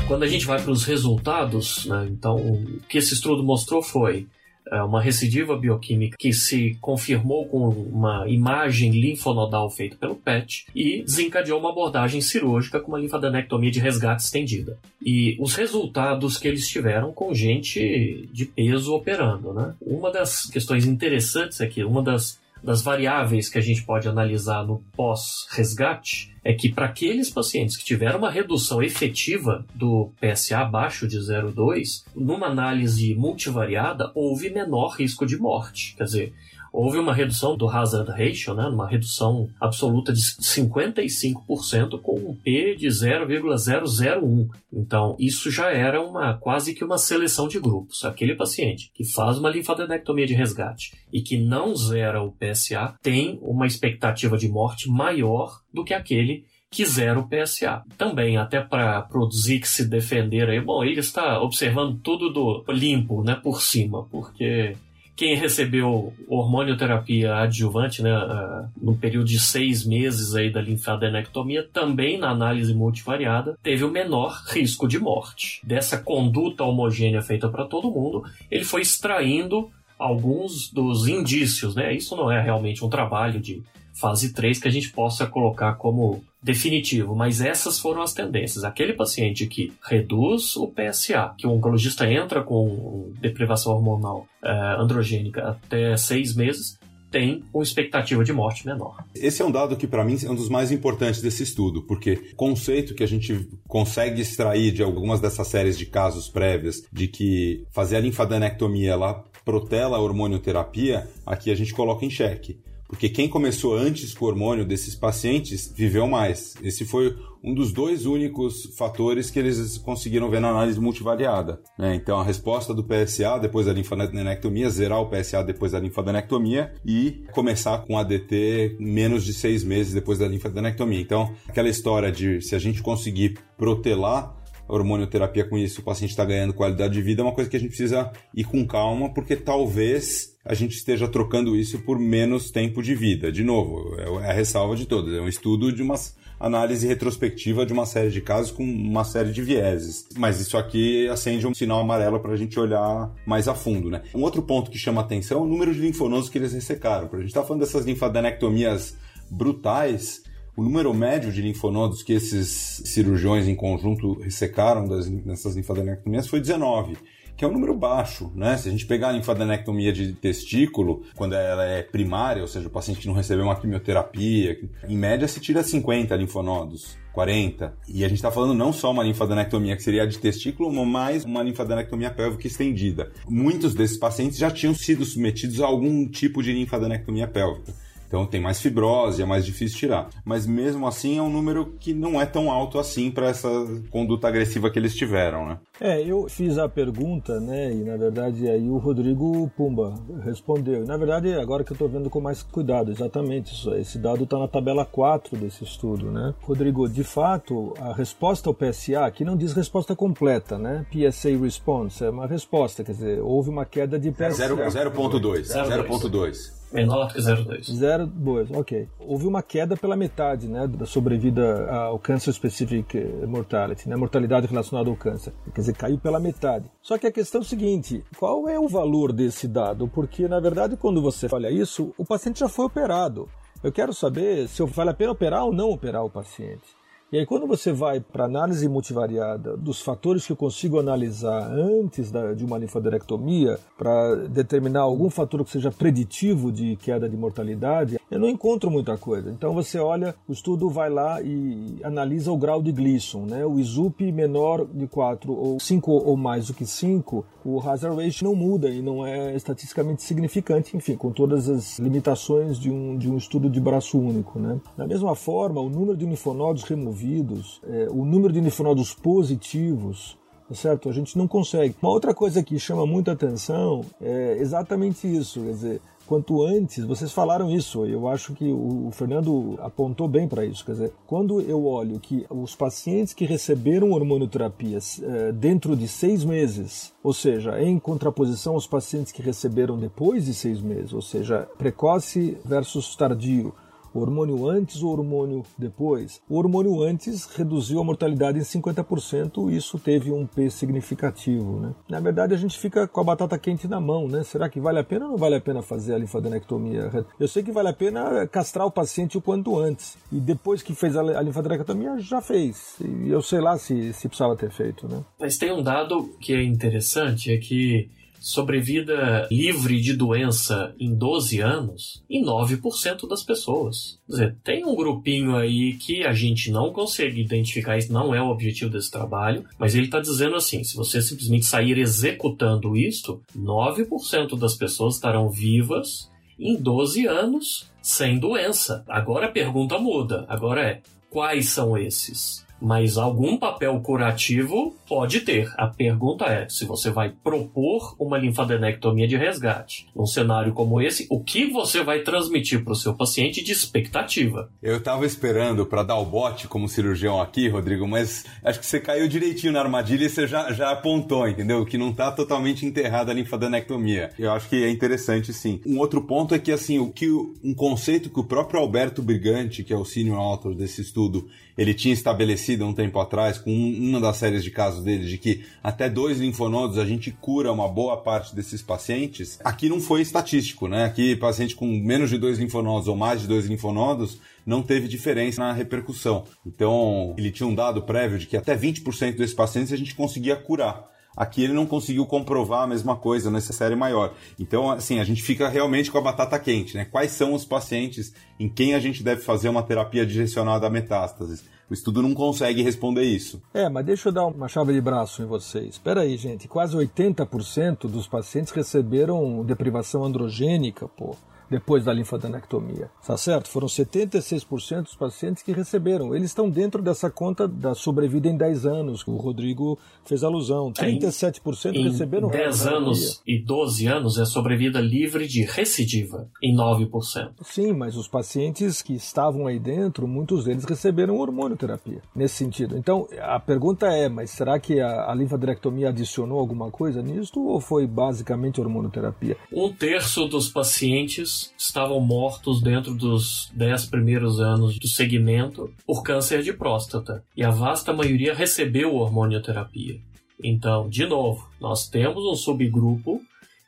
Quando 0.07 0.21
a 0.21 0.27
gente 0.27 0.45
vai 0.45 0.61
para 0.61 0.71
os 0.71 0.83
resultados, 0.83 1.87
né, 1.87 2.07
então 2.11 2.35
o 2.35 2.79
que 2.87 2.99
esse 2.99 3.15
estudo 3.15 3.43
mostrou 3.43 3.81
foi 3.81 4.27
é, 4.71 4.79
uma 4.83 5.01
recidiva 5.01 5.57
bioquímica 5.57 6.17
que 6.19 6.31
se 6.31 6.77
confirmou 6.79 7.47
com 7.47 7.67
uma 7.67 8.29
imagem 8.29 8.91
linfonodal 8.91 9.71
feita 9.71 9.95
pelo 9.95 10.13
PET 10.13 10.67
e 10.75 11.01
desencadeou 11.01 11.59
uma 11.59 11.71
abordagem 11.71 12.21
cirúrgica 12.21 12.79
com 12.79 12.89
uma 12.89 12.99
linfadenectomia 12.99 13.71
de 13.71 13.79
resgate 13.79 14.21
estendida. 14.21 14.77
E 15.03 15.35
os 15.39 15.55
resultados 15.55 16.37
que 16.37 16.47
eles 16.47 16.67
tiveram 16.67 17.11
com 17.11 17.33
gente 17.33 18.29
de 18.31 18.45
peso 18.45 18.93
operando, 18.93 19.51
né? 19.51 19.73
Uma 19.81 20.11
das 20.11 20.45
questões 20.45 20.85
interessantes 20.85 21.59
é 21.59 21.65
que 21.65 21.83
uma 21.83 22.03
das 22.03 22.37
das 22.63 22.81
variáveis 22.81 23.49
que 23.49 23.57
a 23.57 23.61
gente 23.61 23.83
pode 23.83 24.07
analisar 24.07 24.65
no 24.65 24.79
pós-resgate 24.95 26.35
é 26.43 26.53
que 26.53 26.71
para 26.71 26.85
aqueles 26.85 27.29
pacientes 27.29 27.77
que 27.77 27.85
tiveram 27.85 28.19
uma 28.19 28.31
redução 28.31 28.81
efetiva 28.81 29.65
do 29.73 30.11
PSA 30.19 30.59
abaixo 30.59 31.07
de 31.07 31.17
0,2, 31.17 32.05
numa 32.15 32.47
análise 32.47 33.13
multivariada, 33.15 34.11
houve 34.15 34.49
menor 34.49 34.95
risco 34.95 35.25
de 35.25 35.37
morte. 35.37 35.95
Quer 35.97 36.03
dizer, 36.03 36.33
houve 36.71 36.97
uma 36.97 37.13
redução 37.13 37.55
do 37.55 37.67
hazard 37.67 38.09
ratio, 38.11 38.53
né, 38.53 38.65
uma 38.65 38.87
redução 38.87 39.49
absoluta 39.59 40.13
de 40.13 40.21
55% 40.21 41.99
com 42.01 42.15
um 42.15 42.35
P 42.35 42.75
de 42.75 42.87
0,001. 42.89 44.49
Então, 44.71 45.15
isso 45.19 45.49
já 45.51 45.71
era 45.71 46.01
uma 46.01 46.33
quase 46.35 46.73
que 46.73 46.83
uma 46.83 46.97
seleção 46.97 47.47
de 47.47 47.59
grupos. 47.59 48.05
Aquele 48.05 48.35
paciente 48.35 48.91
que 48.93 49.03
faz 49.03 49.37
uma 49.37 49.49
linfadenectomia 49.49 50.27
de 50.27 50.33
resgate 50.33 50.93
e 51.11 51.21
que 51.21 51.37
não 51.37 51.75
zera 51.75 52.21
o 52.21 52.31
PSA 52.31 52.95
tem 53.01 53.39
uma 53.41 53.67
expectativa 53.67 54.37
de 54.37 54.47
morte 54.47 54.89
maior 54.89 55.59
do 55.73 55.83
que 55.83 55.93
aquele 55.93 56.45
que 56.71 56.85
zera 56.85 57.19
o 57.19 57.27
PSA. 57.27 57.83
Também, 57.97 58.37
até 58.37 58.61
para 58.61 59.01
produzir 59.01 59.59
que 59.59 59.67
se 59.67 59.85
defender 59.85 60.49
aí, 60.49 60.61
bom, 60.61 60.83
ele 60.83 60.99
está 60.99 61.41
observando 61.41 61.99
tudo 61.99 62.29
do 62.29 62.63
limpo, 62.71 63.23
né, 63.23 63.35
por 63.35 63.61
cima, 63.61 64.05
porque 64.05 64.75
quem 65.19 65.35
recebeu 65.35 66.13
hormonioterapia 66.29 67.35
adjuvante, 67.39 68.01
né, 68.01 68.17
uh, 68.17 68.69
no 68.81 68.95
período 68.95 69.27
de 69.27 69.37
seis 69.37 69.85
meses 69.85 70.33
aí 70.33 70.49
da 70.49 70.61
linfadenectomia, 70.61 71.67
também 71.73 72.17
na 72.17 72.29
análise 72.29 72.73
multivariada, 72.73 73.59
teve 73.61 73.83
o 73.83 73.91
menor 73.91 74.41
risco 74.47 74.87
de 74.87 74.97
morte. 74.97 75.59
Dessa 75.61 75.97
conduta 75.97 76.63
homogênea 76.63 77.21
feita 77.21 77.49
para 77.49 77.65
todo 77.65 77.91
mundo, 77.91 78.23
ele 78.49 78.63
foi 78.63 78.79
extraindo 78.79 79.69
alguns 79.97 80.71
dos 80.71 81.05
indícios, 81.09 81.75
né? 81.75 81.93
Isso 81.93 82.15
não 82.15 82.31
é 82.31 82.41
realmente 82.41 82.85
um 82.85 82.89
trabalho 82.89 83.41
de 83.41 83.61
fase 83.93 84.33
3 84.33 84.59
que 84.59 84.67
a 84.67 84.71
gente 84.71 84.91
possa 84.91 85.25
colocar 85.25 85.73
como 85.73 86.23
definitivo, 86.41 87.15
mas 87.15 87.41
essas 87.41 87.79
foram 87.79 88.01
as 88.01 88.13
tendências. 88.13 88.63
Aquele 88.63 88.93
paciente 88.93 89.45
que 89.45 89.73
reduz 89.83 90.55
o 90.55 90.67
PSA, 90.67 91.33
que 91.37 91.45
o 91.45 91.51
oncologista 91.51 92.09
entra 92.09 92.41
com 92.41 93.11
deprivação 93.19 93.73
hormonal 93.73 94.25
é, 94.43 94.75
androgênica 94.79 95.49
até 95.49 95.95
seis 95.97 96.33
meses, 96.35 96.79
tem 97.11 97.43
uma 97.53 97.63
expectativa 97.63 98.23
de 98.23 98.31
morte 98.31 98.65
menor. 98.65 99.03
Esse 99.15 99.41
é 99.41 99.45
um 99.45 99.51
dado 99.51 99.75
que, 99.75 99.87
para 99.87 100.05
mim, 100.05 100.17
é 100.23 100.29
um 100.29 100.35
dos 100.35 100.49
mais 100.49 100.71
importantes 100.71 101.21
desse 101.21 101.43
estudo, 101.43 101.81
porque 101.83 102.13
o 102.33 102.35
conceito 102.35 102.93
que 102.93 103.03
a 103.03 103.07
gente 103.07 103.49
consegue 103.67 104.21
extrair 104.21 104.71
de 104.71 104.83
algumas 104.83 105.19
dessas 105.19 105.47
séries 105.47 105.77
de 105.77 105.85
casos 105.85 106.29
prévias 106.29 106.83
de 106.91 107.07
que 107.07 107.65
fazer 107.71 107.97
a 107.97 107.99
linfadenectomia 107.99 108.91
ela 108.91 109.23
protela 109.43 109.97
a 109.97 109.99
hormonioterapia, 109.99 111.09
aqui 111.25 111.49
a 111.49 111.55
gente 111.55 111.73
coloca 111.73 112.05
em 112.05 112.09
xeque. 112.09 112.59
Porque 112.89 113.07
quem 113.07 113.29
começou 113.29 113.77
antes 113.77 114.15
com 114.15 114.25
o 114.25 114.27
hormônio 114.27 114.65
desses 114.65 114.95
pacientes 114.95 115.71
viveu 115.71 116.07
mais. 116.07 116.55
Esse 116.63 116.83
foi 116.83 117.15
um 117.43 117.53
dos 117.53 117.71
dois 117.71 118.07
únicos 118.07 118.75
fatores 118.75 119.29
que 119.29 119.37
eles 119.37 119.77
conseguiram 119.77 120.27
ver 120.27 120.41
na 120.41 120.49
análise 120.49 120.79
multivariada. 120.79 121.61
Né? 121.77 121.93
Então, 121.93 122.19
a 122.19 122.23
resposta 122.23 122.73
do 122.73 122.83
PSA 122.83 123.37
depois 123.39 123.67
da 123.67 123.73
linfadenectomia, 123.73 124.69
zerar 124.71 124.99
o 125.01 125.05
PSA 125.07 125.43
depois 125.43 125.71
da 125.71 125.79
linfadenectomia 125.79 126.73
e 126.83 127.23
começar 127.31 127.77
com 127.85 127.95
ADT 127.95 128.77
menos 128.79 129.23
de 129.23 129.35
seis 129.35 129.63
meses 129.63 129.93
depois 129.93 130.17
da 130.17 130.27
linfadenectomia. 130.27 130.99
Então, 130.99 131.31
aquela 131.47 131.69
história 131.69 132.11
de 132.11 132.41
se 132.41 132.55
a 132.55 132.59
gente 132.59 132.81
conseguir 132.81 133.37
protelar 133.55 134.35
a 134.67 134.73
hormonioterapia 134.73 135.45
com 135.45 135.57
isso, 135.57 135.81
o 135.81 135.83
paciente 135.83 136.11
está 136.11 136.25
ganhando 136.25 136.53
qualidade 136.53 136.93
de 136.93 137.01
vida, 137.01 137.21
é 137.21 137.25
uma 137.25 137.33
coisa 137.33 137.49
que 137.49 137.57
a 137.57 137.59
gente 137.59 137.69
precisa 137.69 138.11
ir 138.35 138.43
com 138.45 138.65
calma, 138.65 139.11
porque 139.11 139.35
talvez 139.35 140.37
a 140.49 140.55
gente 140.55 140.75
esteja 140.75 141.07
trocando 141.07 141.55
isso 141.55 141.77
por 141.77 141.99
menos 141.99 142.49
tempo 142.49 142.81
de 142.81 142.95
vida. 142.95 143.31
De 143.31 143.43
novo, 143.43 143.95
é 143.99 144.31
a 144.31 144.33
ressalva 144.33 144.75
de 144.75 144.87
todos. 144.87 145.13
É 145.13 145.21
um 145.21 145.27
estudo 145.27 145.71
de 145.71 145.83
uma 145.83 145.93
análise 146.39 146.87
retrospectiva 146.87 147.67
de 147.67 147.71
uma 147.71 147.85
série 147.85 148.09
de 148.09 148.19
casos 148.19 148.49
com 148.49 148.63
uma 148.63 149.03
série 149.03 149.31
de 149.31 149.43
vieses. 149.43 150.07
Mas 150.17 150.41
isso 150.41 150.57
aqui 150.57 151.07
acende 151.07 151.45
um 151.45 151.53
sinal 151.53 151.81
amarelo 151.81 152.19
para 152.19 152.31
a 152.31 152.35
gente 152.35 152.59
olhar 152.59 153.13
mais 153.27 153.47
a 153.47 153.53
fundo, 153.53 153.91
né? 153.91 154.01
Um 154.15 154.23
outro 154.23 154.41
ponto 154.41 154.71
que 154.71 154.77
chama 154.79 155.01
atenção 155.01 155.37
é 155.37 155.41
o 155.43 155.45
número 155.45 155.71
de 155.71 155.81
linfonodos 155.81 156.29
que 156.29 156.39
eles 156.39 156.51
ressecaram. 156.51 157.07
A 157.13 157.17
gente 157.17 157.27
estar 157.27 157.41
tá 157.41 157.47
falando 157.47 157.61
dessas 157.61 157.85
linfadenectomias 157.85 158.97
brutais, 159.29 160.23
o 160.57 160.63
número 160.63 160.91
médio 160.95 161.31
de 161.31 161.43
linfonodos 161.43 162.01
que 162.01 162.13
esses 162.13 162.81
cirurgiões 162.85 163.47
em 163.47 163.53
conjunto 163.53 164.19
ressecaram 164.19 164.87
das, 164.87 165.07
nessas 165.07 165.55
linfadenectomias 165.55 166.27
foi 166.27 166.39
19 166.39 166.97
que 167.39 167.45
é 167.45 167.47
um 167.47 167.53
número 167.53 167.73
baixo, 167.73 168.29
né? 168.35 168.57
Se 168.57 168.67
a 168.67 168.71
gente 168.71 168.85
pegar 168.85 169.07
a 169.07 169.11
linfadenectomia 169.13 169.93
de 169.93 170.11
testículo, 170.11 171.03
quando 171.15 171.35
ela 171.35 171.63
é 171.63 171.81
primária, 171.81 172.41
ou 172.41 172.47
seja, 172.49 172.67
o 172.67 172.69
paciente 172.69 172.99
que 172.99 173.07
não 173.07 173.13
recebeu 173.13 173.45
uma 173.45 173.55
quimioterapia, 173.55 174.59
em 174.85 174.97
média 174.97 175.25
se 175.25 175.39
tira 175.39 175.63
50 175.63 176.13
linfonodos. 176.17 176.97
40. 177.13 177.73
E 177.87 178.03
a 178.03 178.07
gente 178.07 178.17
está 178.17 178.29
falando 178.29 178.53
não 178.53 178.71
só 178.71 178.91
uma 178.91 179.03
linfadenectomia 179.03 179.75
que 179.75 179.83
seria 179.83 180.03
a 180.03 180.05
de 180.05 180.19
testículo, 180.19 180.69
mas 180.85 181.25
uma 181.25 181.41
linfadenectomia 181.41 182.11
pélvica 182.11 182.45
estendida. 182.45 183.11
Muitos 183.27 183.73
desses 183.73 183.97
pacientes 183.97 184.37
já 184.37 184.51
tinham 184.51 184.75
sido 184.75 185.03
submetidos 185.05 185.61
a 185.61 185.65
algum 185.65 186.07
tipo 186.07 186.43
de 186.43 186.53
linfadenectomia 186.53 187.27
pélvica. 187.27 187.73
Então 188.09 188.25
tem 188.25 188.41
mais 188.41 188.59
fibrose, 188.59 189.21
é 189.21 189.25
mais 189.25 189.45
difícil 189.45 189.77
tirar. 189.77 190.09
Mas 190.25 190.47
mesmo 190.47 190.87
assim 190.87 191.19
é 191.19 191.21
um 191.21 191.29
número 191.29 191.75
que 191.79 191.93
não 191.93 192.19
é 192.19 192.25
tão 192.25 192.49
alto 192.49 192.79
assim 192.79 193.11
para 193.11 193.27
essa 193.27 193.47
conduta 193.91 194.27
agressiva 194.27 194.71
que 194.71 194.79
eles 194.79 194.95
tiveram, 194.95 195.47
né? 195.47 195.59
É, 195.79 196.01
eu 196.01 196.27
fiz 196.27 196.57
a 196.57 196.67
pergunta, 196.67 197.39
né, 197.39 197.71
e 197.71 197.83
na 197.83 197.95
verdade 197.95 198.49
aí 198.49 198.67
o 198.67 198.77
Rodrigo 198.77 199.49
Pumba 199.55 199.93
respondeu. 200.25 200.85
Na 200.85 200.97
verdade, 200.97 201.33
agora 201.35 201.63
que 201.63 201.71
eu 201.71 201.75
estou 201.75 201.87
vendo 201.87 202.09
com 202.09 202.19
mais 202.19 202.41
cuidado, 202.41 202.91
exatamente 202.91 203.53
isso. 203.53 203.73
Esse 203.75 203.99
dado 203.99 204.23
está 204.23 204.39
na 204.39 204.47
tabela 204.47 204.83
4 204.83 205.37
desse 205.37 205.63
estudo, 205.63 206.11
né? 206.11 206.33
Rodrigo, 206.41 206.89
de 206.89 207.03
fato, 207.03 207.75
a 207.79 207.93
resposta 207.93 208.49
ao 208.49 208.55
PSA 208.55 209.05
aqui 209.05 209.23
não 209.23 209.37
diz 209.37 209.53
resposta 209.53 209.95
completa, 209.95 210.57
né? 210.57 210.83
PSA 210.91 211.29
response 211.37 212.03
é 212.03 212.09
uma 212.09 212.25
resposta, 212.25 212.83
quer 212.83 212.93
dizer, 212.93 213.21
houve 213.21 213.49
uma 213.49 213.65
queda 213.65 213.99
de 213.99 214.11
PSA. 214.11 214.49
0.2. 214.49 215.43
0.2. 215.43 216.58
Menor 216.71 217.11
que 217.11 217.19
0,2. 217.19 217.71
0,2, 217.71 218.55
ok. 218.55 218.87
Houve 218.99 219.25
uma 219.25 219.41
queda 219.41 219.75
pela 219.75 219.95
metade 219.95 220.47
né, 220.47 220.67
da 220.67 220.85
sobrevida 220.85 221.69
ao 221.69 221.97
Cancer 221.97 222.33
Specific 222.33 222.95
Mortality, 223.27 223.89
né, 223.89 223.95
mortalidade 223.95 224.47
relacionada 224.47 224.89
ao 224.89 224.95
câncer. 224.95 225.33
Quer 225.53 225.61
dizer, 225.61 225.73
caiu 225.75 225.97
pela 225.97 226.19
metade. 226.19 226.69
Só 226.81 226.97
que 226.97 227.07
a 227.07 227.11
questão 227.11 227.41
é 227.41 227.43
o 227.43 227.47
seguinte: 227.47 228.03
qual 228.17 228.47
é 228.47 228.59
o 228.59 228.67
valor 228.67 229.11
desse 229.11 229.47
dado? 229.47 229.87
Porque, 229.87 230.27
na 230.27 230.39
verdade, 230.39 230.77
quando 230.77 231.01
você 231.01 231.27
olha 231.31 231.49
isso, 231.49 231.93
o 231.97 232.05
paciente 232.05 232.39
já 232.39 232.49
foi 232.49 232.65
operado. 232.65 233.27
Eu 233.63 233.71
quero 233.71 233.93
saber 233.93 234.47
se 234.47 234.63
vale 234.63 234.91
a 234.91 234.93
pena 234.93 235.11
operar 235.11 235.43
ou 235.43 235.53
não 235.53 235.69
operar 235.71 236.05
o 236.05 236.09
paciente. 236.09 236.78
E 237.11 237.17
aí, 237.17 237.25
quando 237.25 237.47
você 237.47 237.71
vai 237.71 237.99
para 237.99 238.25
análise 238.25 238.69
multivariada 238.69 239.57
dos 239.57 239.81
fatores 239.81 240.27
que 240.27 240.31
eu 240.31 240.35
consigo 240.35 240.79
analisar 240.79 241.51
antes 241.51 242.11
da, 242.11 242.33
de 242.35 242.45
uma 242.45 242.59
linfadenectomia, 242.59 243.57
para 243.75 244.27
determinar 244.27 244.81
algum 244.81 245.09
fator 245.09 245.43
que 245.43 245.49
seja 245.49 245.71
preditivo 245.71 246.51
de 246.51 246.75
queda 246.75 247.09
de 247.09 247.17
mortalidade, 247.17 247.99
eu 248.11 248.19
não 248.19 248.29
encontro 248.29 248.69
muita 248.69 248.95
coisa. 248.95 249.31
Então, 249.31 249.55
você 249.55 249.79
olha, 249.79 250.13
o 250.27 250.31
estudo 250.31 250.69
vai 250.69 250.91
lá 250.91 251.19
e 251.19 251.79
analisa 251.83 252.31
o 252.31 252.37
grau 252.37 252.61
de 252.61 252.71
Gleason, 252.71 253.25
né? 253.25 253.43
o 253.43 253.59
ISUP 253.59 254.11
menor 254.11 254.67
de 254.67 254.85
4 254.85 255.33
ou 255.33 255.59
5 255.59 255.91
ou 255.91 256.15
mais 256.15 256.45
do 256.45 256.53
que 256.53 256.65
5, 256.67 257.25
o 257.43 257.59
hazard 257.59 258.03
ratio 258.03 258.25
não 258.25 258.35
muda 258.35 258.69
e 258.69 258.83
não 258.83 259.03
é 259.03 259.35
estatisticamente 259.35 260.03
significante, 260.03 260.77
enfim, 260.77 260.95
com 260.95 261.11
todas 261.11 261.49
as 261.49 261.79
limitações 261.79 262.59
de 262.59 262.69
um, 262.69 262.95
de 262.95 263.09
um 263.09 263.17
estudo 263.17 263.49
de 263.49 263.59
braço 263.59 263.97
único. 263.99 264.37
Né? 264.37 264.59
Da 264.77 264.85
mesma 264.85 265.15
forma, 265.15 265.59
o 265.59 265.69
número 265.69 265.97
de 265.97 266.05
linfonodos 266.05 266.63
removidos 266.63 266.98
removidos, 266.99 267.61
é, 267.67 267.87
o 267.89 268.03
número 268.05 268.33
de 268.33 268.41
linfonodos 268.41 268.93
positivos, 268.93 270.17
tá 270.47 270.55
certo? 270.55 270.89
A 270.89 270.91
gente 270.91 271.17
não 271.17 271.27
consegue. 271.27 271.75
Uma 271.81 271.91
outra 271.91 272.13
coisa 272.13 272.43
que 272.43 272.59
chama 272.59 272.85
muita 272.85 273.13
atenção 273.13 273.81
é 274.01 274.37
exatamente 274.39 275.07
isso, 275.07 275.41
quer 275.41 275.51
dizer, 275.51 275.81
quanto 276.05 276.43
antes, 276.43 276.83
vocês 276.85 277.11
falaram 277.11 277.51
isso, 277.51 277.85
eu 277.85 278.07
acho 278.07 278.33
que 278.33 278.51
o 278.51 278.89
Fernando 278.91 279.59
apontou 279.59 280.07
bem 280.07 280.27
para 280.27 280.43
isso, 280.43 280.65
quer 280.65 280.71
dizer, 280.71 280.93
quando 281.05 281.39
eu 281.39 281.65
olho 281.65 281.99
que 281.99 282.25
os 282.31 282.55
pacientes 282.55 283.13
que 283.13 283.25
receberam 283.25 283.91
hormonoterapias 283.91 284.99
é, 285.03 285.31
dentro 285.31 285.75
de 285.75 285.87
seis 285.87 286.25
meses, 286.25 286.91
ou 287.03 287.13
seja, 287.13 287.61
em 287.61 287.77
contraposição 287.77 288.55
aos 288.55 288.65
pacientes 288.65 289.11
que 289.11 289.21
receberam 289.21 289.77
depois 289.77 290.25
de 290.25 290.33
seis 290.33 290.59
meses, 290.59 290.93
ou 290.93 291.01
seja, 291.01 291.47
precoce 291.59 292.37
versus 292.43 292.95
tardio, 292.95 293.53
o 293.93 293.99
hormônio 293.99 294.47
antes 294.47 294.81
ou 294.81 294.91
hormônio 294.91 295.43
depois? 295.57 296.21
O 296.29 296.37
hormônio 296.37 296.81
antes 296.81 297.25
reduziu 297.25 297.79
a 297.79 297.83
mortalidade 297.83 298.39
em 298.39 298.41
50% 298.41 299.51
e 299.51 299.55
isso 299.55 299.77
teve 299.79 300.11
um 300.11 300.25
P 300.25 300.49
significativo. 300.49 301.59
Né? 301.59 301.73
Na 301.89 301.99
verdade, 301.99 302.33
a 302.33 302.37
gente 302.37 302.57
fica 302.57 302.87
com 302.87 303.01
a 303.01 303.03
batata 303.03 303.37
quente 303.37 303.67
na 303.67 303.79
mão. 303.79 304.07
Né? 304.07 304.23
Será 304.23 304.49
que 304.49 304.59
vale 304.59 304.79
a 304.79 304.83
pena 304.83 305.05
ou 305.05 305.11
não 305.11 305.17
vale 305.17 305.35
a 305.35 305.41
pena 305.41 305.61
fazer 305.61 305.93
a 305.93 305.97
linfadenectomia? 305.97 306.89
Eu 307.19 307.27
sei 307.27 307.43
que 307.43 307.51
vale 307.51 307.69
a 307.69 307.73
pena 307.73 308.27
castrar 308.27 308.65
o 308.65 308.71
paciente 308.71 309.17
o 309.17 309.21
quanto 309.21 309.57
antes. 309.57 309.97
E 310.11 310.19
depois 310.19 310.61
que 310.61 310.73
fez 310.73 310.95
a 310.95 311.21
linfadenectomia, 311.21 311.99
já 311.99 312.21
fez. 312.21 312.75
E 312.81 313.09
eu 313.09 313.21
sei 313.21 313.39
lá 313.39 313.57
se, 313.57 313.93
se 313.93 314.07
precisava 314.07 314.35
ter 314.35 314.51
feito. 314.51 314.87
Né? 314.87 315.03
Mas 315.19 315.37
tem 315.37 315.51
um 315.51 315.61
dado 315.61 316.09
que 316.19 316.33
é 316.33 316.43
interessante, 316.43 317.31
é 317.31 317.37
que 317.37 317.89
sobrevida 318.19 319.27
livre 319.31 319.79
de 319.79 319.93
doença 319.93 320.75
em 320.79 320.93
12 320.93 321.39
anos 321.39 322.03
em 322.09 322.23
9% 322.23 323.07
das 323.07 323.23
pessoas. 323.23 323.99
Quer 324.05 324.11
dizer, 324.11 324.35
tem 324.43 324.65
um 324.65 324.75
grupinho 324.75 325.35
aí 325.35 325.73
que 325.73 326.03
a 326.03 326.13
gente 326.13 326.51
não 326.51 326.71
consegue 326.71 327.21
identificar, 327.21 327.77
isso 327.77 327.91
não 327.91 328.13
é 328.13 328.21
o 328.21 328.29
objetivo 328.29 328.69
desse 328.69 328.91
trabalho, 328.91 329.45
mas 329.57 329.75
ele 329.75 329.85
está 329.85 329.99
dizendo 329.99 330.35
assim: 330.35 330.63
se 330.63 330.75
você 330.75 331.01
simplesmente 331.01 331.45
sair 331.45 331.77
executando 331.77 332.75
isto, 332.75 333.21
9% 333.37 334.37
das 334.37 334.55
pessoas 334.55 334.95
estarão 334.95 335.29
vivas 335.29 336.09
em 336.37 336.55
12 336.55 337.05
anos 337.05 337.69
sem 337.81 338.19
doença. 338.19 338.83
Agora 338.87 339.27
a 339.27 339.31
pergunta 339.31 339.77
muda. 339.77 340.25
Agora 340.27 340.61
é: 340.61 340.81
quais 341.09 341.49
são 341.49 341.77
esses? 341.77 342.45
Mas 342.61 342.97
algum 342.97 343.37
papel 343.37 343.79
curativo 343.81 344.75
pode 344.87 345.21
ter. 345.21 345.51
A 345.57 345.67
pergunta 345.67 346.25
é 346.25 346.47
se 346.49 346.65
você 346.65 346.89
vai 346.89 347.09
propor 347.09 347.95
uma 347.99 348.17
linfadenectomia 348.17 349.07
de 349.07 349.15
resgate. 349.15 349.87
Num 349.95 350.05
cenário 350.05 350.53
como 350.53 350.81
esse, 350.81 351.07
o 351.09 351.23
que 351.23 351.45
você 351.45 351.83
vai 351.83 352.01
transmitir 352.01 352.63
para 352.63 352.73
o 352.73 352.75
seu 352.75 352.93
paciente 352.93 353.43
de 353.43 353.51
expectativa? 353.51 354.49
Eu 354.61 354.77
estava 354.77 355.05
esperando 355.05 355.65
para 355.65 355.83
dar 355.83 355.97
o 355.97 356.05
bote 356.05 356.47
como 356.47 356.67
cirurgião 356.67 357.21
aqui, 357.21 357.47
Rodrigo, 357.47 357.87
mas 357.87 358.25
acho 358.43 358.59
que 358.59 358.65
você 358.65 358.79
caiu 358.79 359.07
direitinho 359.07 359.53
na 359.53 359.61
armadilha 359.61 360.05
e 360.05 360.09
você 360.09 360.27
já, 360.27 360.51
já 360.51 360.71
apontou, 360.71 361.27
entendeu? 361.27 361.65
Que 361.65 361.77
não 361.77 361.91
está 361.91 362.11
totalmente 362.11 362.65
enterrada 362.65 363.11
a 363.11 363.15
linfadenectomia. 363.15 364.11
Eu 364.17 364.31
acho 364.31 364.49
que 364.49 364.63
é 364.63 364.69
interessante 364.69 365.33
sim. 365.33 365.61
Um 365.65 365.77
outro 365.79 366.01
ponto 366.01 366.33
é 366.33 366.39
que 366.39 366.51
assim, 366.51 366.79
o 366.79 366.91
que 366.91 367.09
um 367.09 367.53
conceito 367.53 368.09
que 368.09 368.19
o 368.19 368.23
próprio 368.23 368.59
Alberto 368.59 369.01
Brigante, 369.01 369.63
que 369.63 369.73
é 369.73 369.77
o 369.77 369.85
senior 369.85 370.17
author 370.17 370.55
desse 370.55 370.81
estudo, 370.81 371.27
ele 371.59 371.73
tinha 371.73 371.93
estabelecido 371.93 372.65
um 372.65 372.73
tempo 372.73 372.97
atrás, 373.01 373.37
com 373.37 373.51
uma 373.51 373.99
das 373.99 374.15
séries 374.15 374.45
de 374.45 374.49
casos 374.49 374.81
dele, 374.81 375.05
de 375.05 375.17
que 375.17 375.43
até 375.61 375.89
dois 375.89 376.17
linfonodos 376.17 376.77
a 376.77 376.85
gente 376.85 377.11
cura 377.11 377.51
uma 377.51 377.67
boa 377.67 377.97
parte 377.97 378.33
desses 378.33 378.61
pacientes. 378.61 379.37
Aqui 379.43 379.67
não 379.67 379.81
foi 379.81 380.01
estatístico, 380.01 380.69
né? 380.69 380.85
Aqui, 380.85 381.17
paciente 381.17 381.57
com 381.57 381.67
menos 381.67 382.09
de 382.09 382.17
dois 382.17 382.39
linfonodos 382.39 382.87
ou 382.87 382.95
mais 382.95 383.19
de 383.19 383.27
dois 383.27 383.45
linfonodos 383.45 384.21
não 384.45 384.63
teve 384.63 384.87
diferença 384.87 385.41
na 385.41 385.51
repercussão. 385.51 386.23
Então, 386.45 387.13
ele 387.17 387.29
tinha 387.29 387.45
um 387.45 387.53
dado 387.53 387.81
prévio 387.81 388.17
de 388.17 388.25
que 388.25 388.37
até 388.37 388.55
20% 388.55 389.17
desses 389.17 389.35
pacientes 389.35 389.73
a 389.73 389.77
gente 389.77 389.93
conseguia 389.93 390.37
curar. 390.37 390.88
Aqui 391.15 391.43
ele 391.43 391.53
não 391.53 391.65
conseguiu 391.65 392.05
comprovar 392.05 392.63
a 392.63 392.67
mesma 392.67 392.95
coisa 392.95 393.29
nessa 393.29 393.51
série 393.51 393.75
maior. 393.75 394.13
Então, 394.39 394.71
assim, 394.71 394.99
a 394.99 395.03
gente 395.03 395.21
fica 395.21 395.49
realmente 395.49 395.91
com 395.91 395.97
a 395.97 396.01
batata 396.01 396.39
quente, 396.39 396.75
né? 396.75 396.85
Quais 396.85 397.11
são 397.11 397.33
os 397.33 397.43
pacientes 397.43 398.13
em 398.39 398.47
quem 398.47 398.73
a 398.73 398.79
gente 398.79 399.03
deve 399.03 399.21
fazer 399.21 399.49
uma 399.49 399.63
terapia 399.63 400.05
direcionada 400.05 400.67
a 400.67 400.69
metástases? 400.69 401.43
O 401.69 401.73
estudo 401.73 402.01
não 402.01 402.13
consegue 402.13 402.63
responder 402.63 403.03
isso. 403.03 403.41
É, 403.53 403.69
mas 403.69 403.85
deixa 403.85 404.09
eu 404.09 404.13
dar 404.13 404.25
uma 404.25 404.47
chave 404.47 404.73
de 404.73 404.81
braço 404.81 405.21
em 405.21 405.25
vocês. 405.25 405.69
Espera 405.69 406.01
aí, 406.01 406.17
gente. 406.17 406.47
Quase 406.47 406.75
80% 406.75 407.87
dos 407.87 408.07
pacientes 408.07 408.51
receberam 408.51 409.43
deprivação 409.43 410.03
androgênica, 410.03 410.87
pô 410.87 411.15
depois 411.49 411.83
da 411.83 411.93
linfadenectomia. 411.93 412.89
Tá 413.05 413.17
certo? 413.17 413.49
Foram 413.49 413.67
76% 413.67 414.83
dos 414.83 414.95
pacientes 414.95 415.43
que 415.43 415.51
receberam. 415.51 416.15
Eles 416.15 416.29
estão 416.29 416.49
dentro 416.49 416.81
dessa 416.81 417.09
conta 417.09 417.47
da 417.47 417.73
sobrevida 417.73 418.27
em 418.27 418.37
10 418.37 418.65
anos, 418.65 419.03
que 419.03 419.09
o 419.09 419.17
Rodrigo 419.17 419.79
fez 420.05 420.23
alusão. 420.23 420.71
37% 420.71 421.75
em, 421.75 421.83
receberam. 421.83 422.27
Em 422.27 422.31
10 422.31 422.67
anos 422.67 423.21
e 423.25 423.39
12 423.39 423.87
anos 423.87 424.17
é 424.17 424.25
sobrevida 424.25 424.79
livre 424.79 425.27
de 425.27 425.43
recidiva, 425.43 426.29
em 426.41 426.55
9%. 426.55 427.31
Sim, 427.41 427.73
mas 427.73 427.95
os 427.95 428.07
pacientes 428.07 428.81
que 428.81 428.93
estavam 428.93 429.47
aí 429.47 429.59
dentro, 429.59 430.07
muitos 430.07 430.45
deles 430.45 430.65
receberam 430.65 431.17
hormonioterapia, 431.17 432.01
nesse 432.15 432.35
sentido. 432.35 432.77
Então, 432.77 433.07
a 433.19 433.39
pergunta 433.39 433.87
é, 433.87 434.07
mas 434.09 434.29
será 434.31 434.59
que 434.59 434.79
a, 434.79 435.11
a 435.11 435.15
linfadenectomia 435.15 435.89
adicionou 435.89 436.39
alguma 436.39 436.69
coisa 436.69 437.01
nisto 437.01 437.41
ou 437.41 437.59
foi 437.59 437.87
basicamente 437.87 438.61
hormonioterapia? 438.61 439.37
Um 439.51 439.71
terço 439.73 440.27
dos 440.27 440.49
pacientes 440.49 441.38
estavam 441.57 441.99
mortos 441.99 442.61
dentro 442.61 442.93
dos 442.93 443.49
10 443.53 443.85
primeiros 443.87 444.39
anos 444.39 444.77
do 444.77 444.87
segmento 444.87 445.73
por 445.85 446.03
câncer 446.03 446.43
de 446.43 446.53
próstata, 446.53 447.23
e 447.35 447.43
a 447.43 447.49
vasta 447.49 447.93
maioria 447.93 448.33
recebeu 448.33 448.95
hormonioterapia. 448.95 449.99
Então, 450.43 450.89
de 450.89 451.05
novo, 451.05 451.49
nós 451.59 451.87
temos 451.87 452.23
um 452.25 452.35
subgrupo 452.35 453.21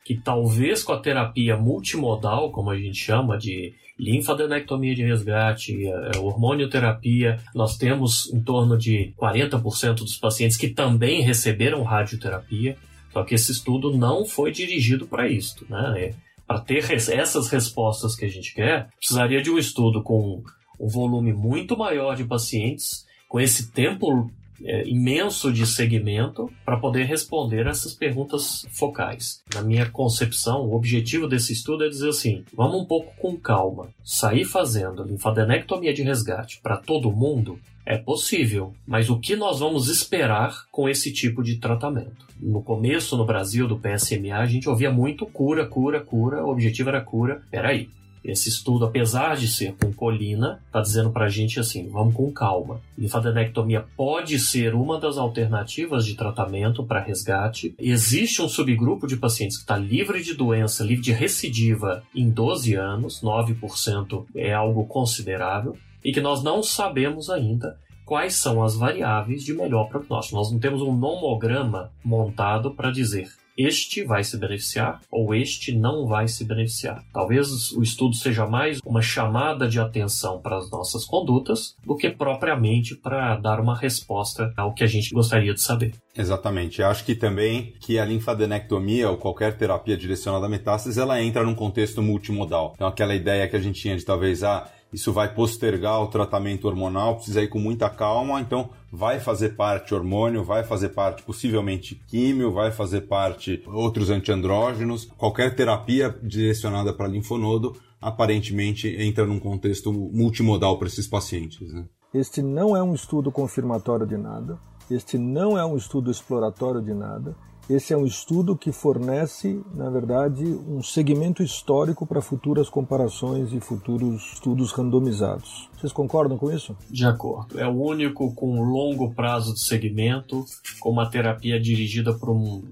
que 0.03 0.15
talvez 0.15 0.84
com 0.84 0.93
a 0.93 0.99
terapia 0.99 1.55
multimodal, 1.55 2.51
como 2.51 2.69
a 2.69 2.77
gente 2.77 2.97
chama 2.97 3.38
de 3.38 3.73
linfadenectomia 3.99 4.95
de 4.95 5.03
resgate, 5.03 5.86
é, 5.86 6.17
hormonioterapia, 6.17 7.39
nós 7.53 7.77
temos 7.77 8.34
em 8.34 8.41
torno 8.41 8.77
de 8.77 9.13
40% 9.19 9.95
dos 9.95 10.17
pacientes 10.17 10.57
que 10.57 10.69
também 10.69 11.21
receberam 11.21 11.84
radioterapia, 11.84 12.75
só 13.13 13.23
que 13.23 13.36
esse 13.36 13.51
estudo 13.51 13.95
não 13.95 14.25
foi 14.25 14.51
dirigido 14.51 15.05
para 15.05 15.29
isso, 15.29 15.65
né? 15.69 16.15
Para 16.51 16.59
ter 16.59 16.83
essas 16.91 17.47
respostas 17.47 18.13
que 18.13 18.25
a 18.25 18.27
gente 18.27 18.53
quer, 18.53 18.89
precisaria 18.97 19.41
de 19.41 19.49
um 19.49 19.57
estudo 19.57 20.03
com 20.03 20.43
um 20.77 20.87
volume 20.89 21.31
muito 21.31 21.77
maior 21.77 22.13
de 22.13 22.25
pacientes, 22.25 23.05
com 23.29 23.39
esse 23.39 23.71
tempo 23.71 24.29
é, 24.65 24.88
imenso 24.88 25.52
de 25.52 25.65
segmento 25.65 26.52
para 26.65 26.78
poder 26.78 27.06
responder 27.06 27.67
essas 27.67 27.93
perguntas 27.93 28.65
focais. 28.71 29.41
Na 29.54 29.62
minha 29.62 29.89
concepção, 29.89 30.62
o 30.62 30.76
objetivo 30.76 31.28
desse 31.28 31.54
estudo 31.54 31.86
é 31.86 31.89
dizer 31.89 32.10
assim: 32.10 32.43
vamos 32.54 32.82
um 32.82 32.86
pouco 32.86 33.13
com 33.17 33.38
calma, 33.38 33.89
sair 34.04 34.45
fazendo 34.45 35.04
linfadenectomia 35.04 35.93
de 35.93 36.04
resgate 36.04 36.60
para 36.62 36.78
todo 36.78 37.12
mundo 37.12 37.60
é 37.86 37.97
possível, 37.97 38.74
mas 38.86 39.10
o 39.10 39.19
que 39.19 39.36
nós 39.36 39.60
vamos 39.60 39.88
esperar 39.88 40.65
com 40.71 40.88
esse 40.88 41.12
tipo 41.12 41.43
de 41.43 41.58
tratamento? 41.58 42.28
No 42.39 42.62
começo, 42.62 43.17
no 43.17 43.26
Brasil, 43.26 43.67
do 43.67 43.78
PSMA, 43.78 44.38
a 44.38 44.45
gente 44.45 44.69
ouvia 44.69 44.91
muito 44.91 45.26
cura, 45.26 45.65
cura, 45.65 46.00
cura, 46.00 46.43
o 46.43 46.50
objetivo 46.50 46.89
era 46.89 47.02
cura. 47.02 47.41
Peraí, 47.50 47.89
esse 48.23 48.49
estudo, 48.49 48.86
apesar 48.86 49.36
de 49.36 49.47
ser 49.47 49.75
com 49.75 49.91
colina, 49.91 50.62
está 50.67 50.81
dizendo 50.81 51.10
para 51.12 51.25
a 51.25 51.29
gente 51.29 51.60
assim: 51.60 51.89
vamos 51.89 52.13
com 52.13 52.31
calma. 52.31 52.81
Linfadenectomia 52.97 53.86
pode 53.95 54.38
ser 54.39 54.75
uma 54.75 54.99
das 54.99 55.17
alternativas 55.17 56.05
de 56.05 56.15
tratamento 56.15 56.84
para 56.84 56.99
resgate. 56.99 57.73
Existe 57.79 58.41
um 58.41 58.49
subgrupo 58.49 59.07
de 59.07 59.17
pacientes 59.17 59.57
que 59.57 59.63
está 59.63 59.77
livre 59.77 60.21
de 60.21 60.34
doença, 60.34 60.84
livre 60.84 61.03
de 61.03 61.12
recidiva 61.12 62.03
em 62.13 62.29
12 62.29 62.75
anos, 62.75 63.21
9% 63.21 64.25
é 64.36 64.53
algo 64.53 64.86
considerável 64.86 65.75
e 66.03 66.12
que 66.12 66.21
nós 66.21 66.43
não 66.43 66.63
sabemos 66.63 67.29
ainda 67.29 67.77
quais 68.05 68.36
são 68.36 68.62
as 68.62 68.75
variáveis 68.75 69.43
de 69.43 69.53
melhor 69.53 69.88
prognóstico. 69.88 70.36
Nós 70.36 70.51
não 70.51 70.60
temos 70.60 70.81
um 70.81 70.93
nomograma 70.93 71.91
montado 72.03 72.71
para 72.71 72.91
dizer 72.91 73.29
este 73.57 74.03
vai 74.03 74.23
se 74.23 74.37
beneficiar 74.37 75.01
ou 75.11 75.33
este 75.33 75.71
não 75.71 76.07
vai 76.07 76.27
se 76.27 76.43
beneficiar. 76.43 77.03
Talvez 77.13 77.71
o 77.71 77.81
estudo 77.81 78.15
seja 78.15 78.45
mais 78.45 78.79
uma 78.85 79.01
chamada 79.01 79.67
de 79.67 79.79
atenção 79.79 80.39
para 80.39 80.57
as 80.57 80.69
nossas 80.69 81.05
condutas 81.05 81.75
do 81.85 81.95
que 81.95 82.09
propriamente 82.09 82.95
para 82.95 83.35
dar 83.35 83.59
uma 83.59 83.77
resposta 83.77 84.53
ao 84.55 84.73
que 84.73 84.83
a 84.83 84.87
gente 84.87 85.13
gostaria 85.13 85.53
de 85.53 85.61
saber. 85.61 85.93
Exatamente. 86.15 86.83
Acho 86.83 87.05
que 87.05 87.15
também 87.15 87.73
que 87.79 87.97
a 87.97 88.05
linfadenectomia 88.05 89.09
ou 89.09 89.17
qualquer 89.17 89.57
terapia 89.57 89.95
direcionada 89.95 90.45
à 90.45 90.49
metástase, 90.49 90.99
ela 90.99 91.21
entra 91.21 91.43
num 91.43 91.55
contexto 91.55 92.01
multimodal. 92.01 92.73
Então 92.75 92.87
aquela 92.87 93.15
ideia 93.15 93.47
que 93.47 93.55
a 93.55 93.59
gente 93.59 93.81
tinha 93.81 93.95
de 93.95 94.05
talvez 94.05 94.43
ah, 94.43 94.67
isso 94.93 95.13
vai 95.13 95.34
postergar 95.34 96.01
o 96.01 96.08
tratamento 96.08 96.67
hormonal, 96.67 97.15
precisa 97.15 97.41
ir 97.41 97.47
com 97.47 97.60
muita 97.60 97.89
calma, 97.89 98.41
então 98.41 98.69
vai 98.91 99.19
fazer 99.19 99.56
parte 99.56 99.93
hormônio, 99.93 100.43
vai 100.43 100.63
fazer 100.63 100.89
parte 100.89 101.23
possivelmente 101.23 101.95
químio, 102.08 102.51
vai 102.51 102.71
fazer 102.71 103.01
parte 103.01 103.63
outros 103.67 104.10
antiandrógenos, 104.10 105.06
qualquer 105.17 105.56
terapia 105.56 106.13
direcionada 106.21 106.93
para 106.93 107.08
linfonodo 107.08 107.75
aparentemente 108.01 108.88
entra 108.99 109.25
num 109.25 109.39
contexto 109.39 109.93
multimodal 109.93 110.77
para 110.77 110.88
esses 110.88 111.08
pacientes. 111.08 111.71
Né? 111.71 111.86
Este 112.13 112.41
não 112.41 112.75
é 112.75 112.84
um 112.84 112.93
estudo 112.93 113.32
confirmatório 113.32 114.06
de 114.06 114.17
nada, 114.17 114.60
este 114.89 115.17
não 115.17 115.58
é 115.58 115.65
um 115.65 115.77
estudo 115.77 116.12
exploratório 116.12 116.82
de 116.82 116.93
nada, 116.93 117.36
esse 117.69 117.93
é 117.93 117.97
um 117.97 118.06
estudo 118.06 118.56
que 118.56 118.71
fornece, 118.71 119.62
na 119.74 119.89
verdade, 119.89 120.43
um 120.43 120.82
segmento 120.84 121.41
histórico 121.41 122.06
para 122.06 122.21
futuras 122.21 122.69
comparações 122.69 123.54
e 123.54 123.60
futuros 123.60 124.34
estudos 124.34 124.71
randomizados. 124.71 125.69
Vocês 125.78 125.93
concordam 125.93 126.38
com 126.38 126.52
isso? 126.52 126.76
De 126.89 127.06
acordo. 127.06 127.60
É 127.60 127.67
o 127.67 127.82
único 127.82 128.34
com 128.34 128.62
longo 128.62 129.13
prazo 129.13 129.54
de 129.54 129.62
segmento, 129.62 130.45
com 130.80 130.89
uma 130.89 131.10
terapia 131.10 131.60
dirigida 131.60 132.13
para 132.13 132.32
um 132.32 132.63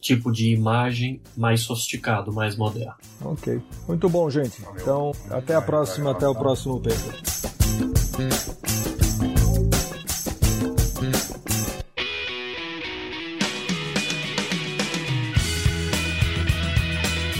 tipo 0.00 0.32
de 0.32 0.52
imagem 0.52 1.20
mais 1.36 1.60
sofisticado, 1.60 2.32
mais 2.32 2.56
moderno. 2.56 2.94
Ok. 3.22 3.60
Muito 3.86 4.08
bom, 4.08 4.28
gente. 4.30 4.62
Então, 4.80 5.12
até 5.28 5.54
a 5.54 5.60
próxima, 5.60 6.12
até 6.12 6.26
o 6.26 6.34
próximo 6.34 6.80
paper. 6.80 7.20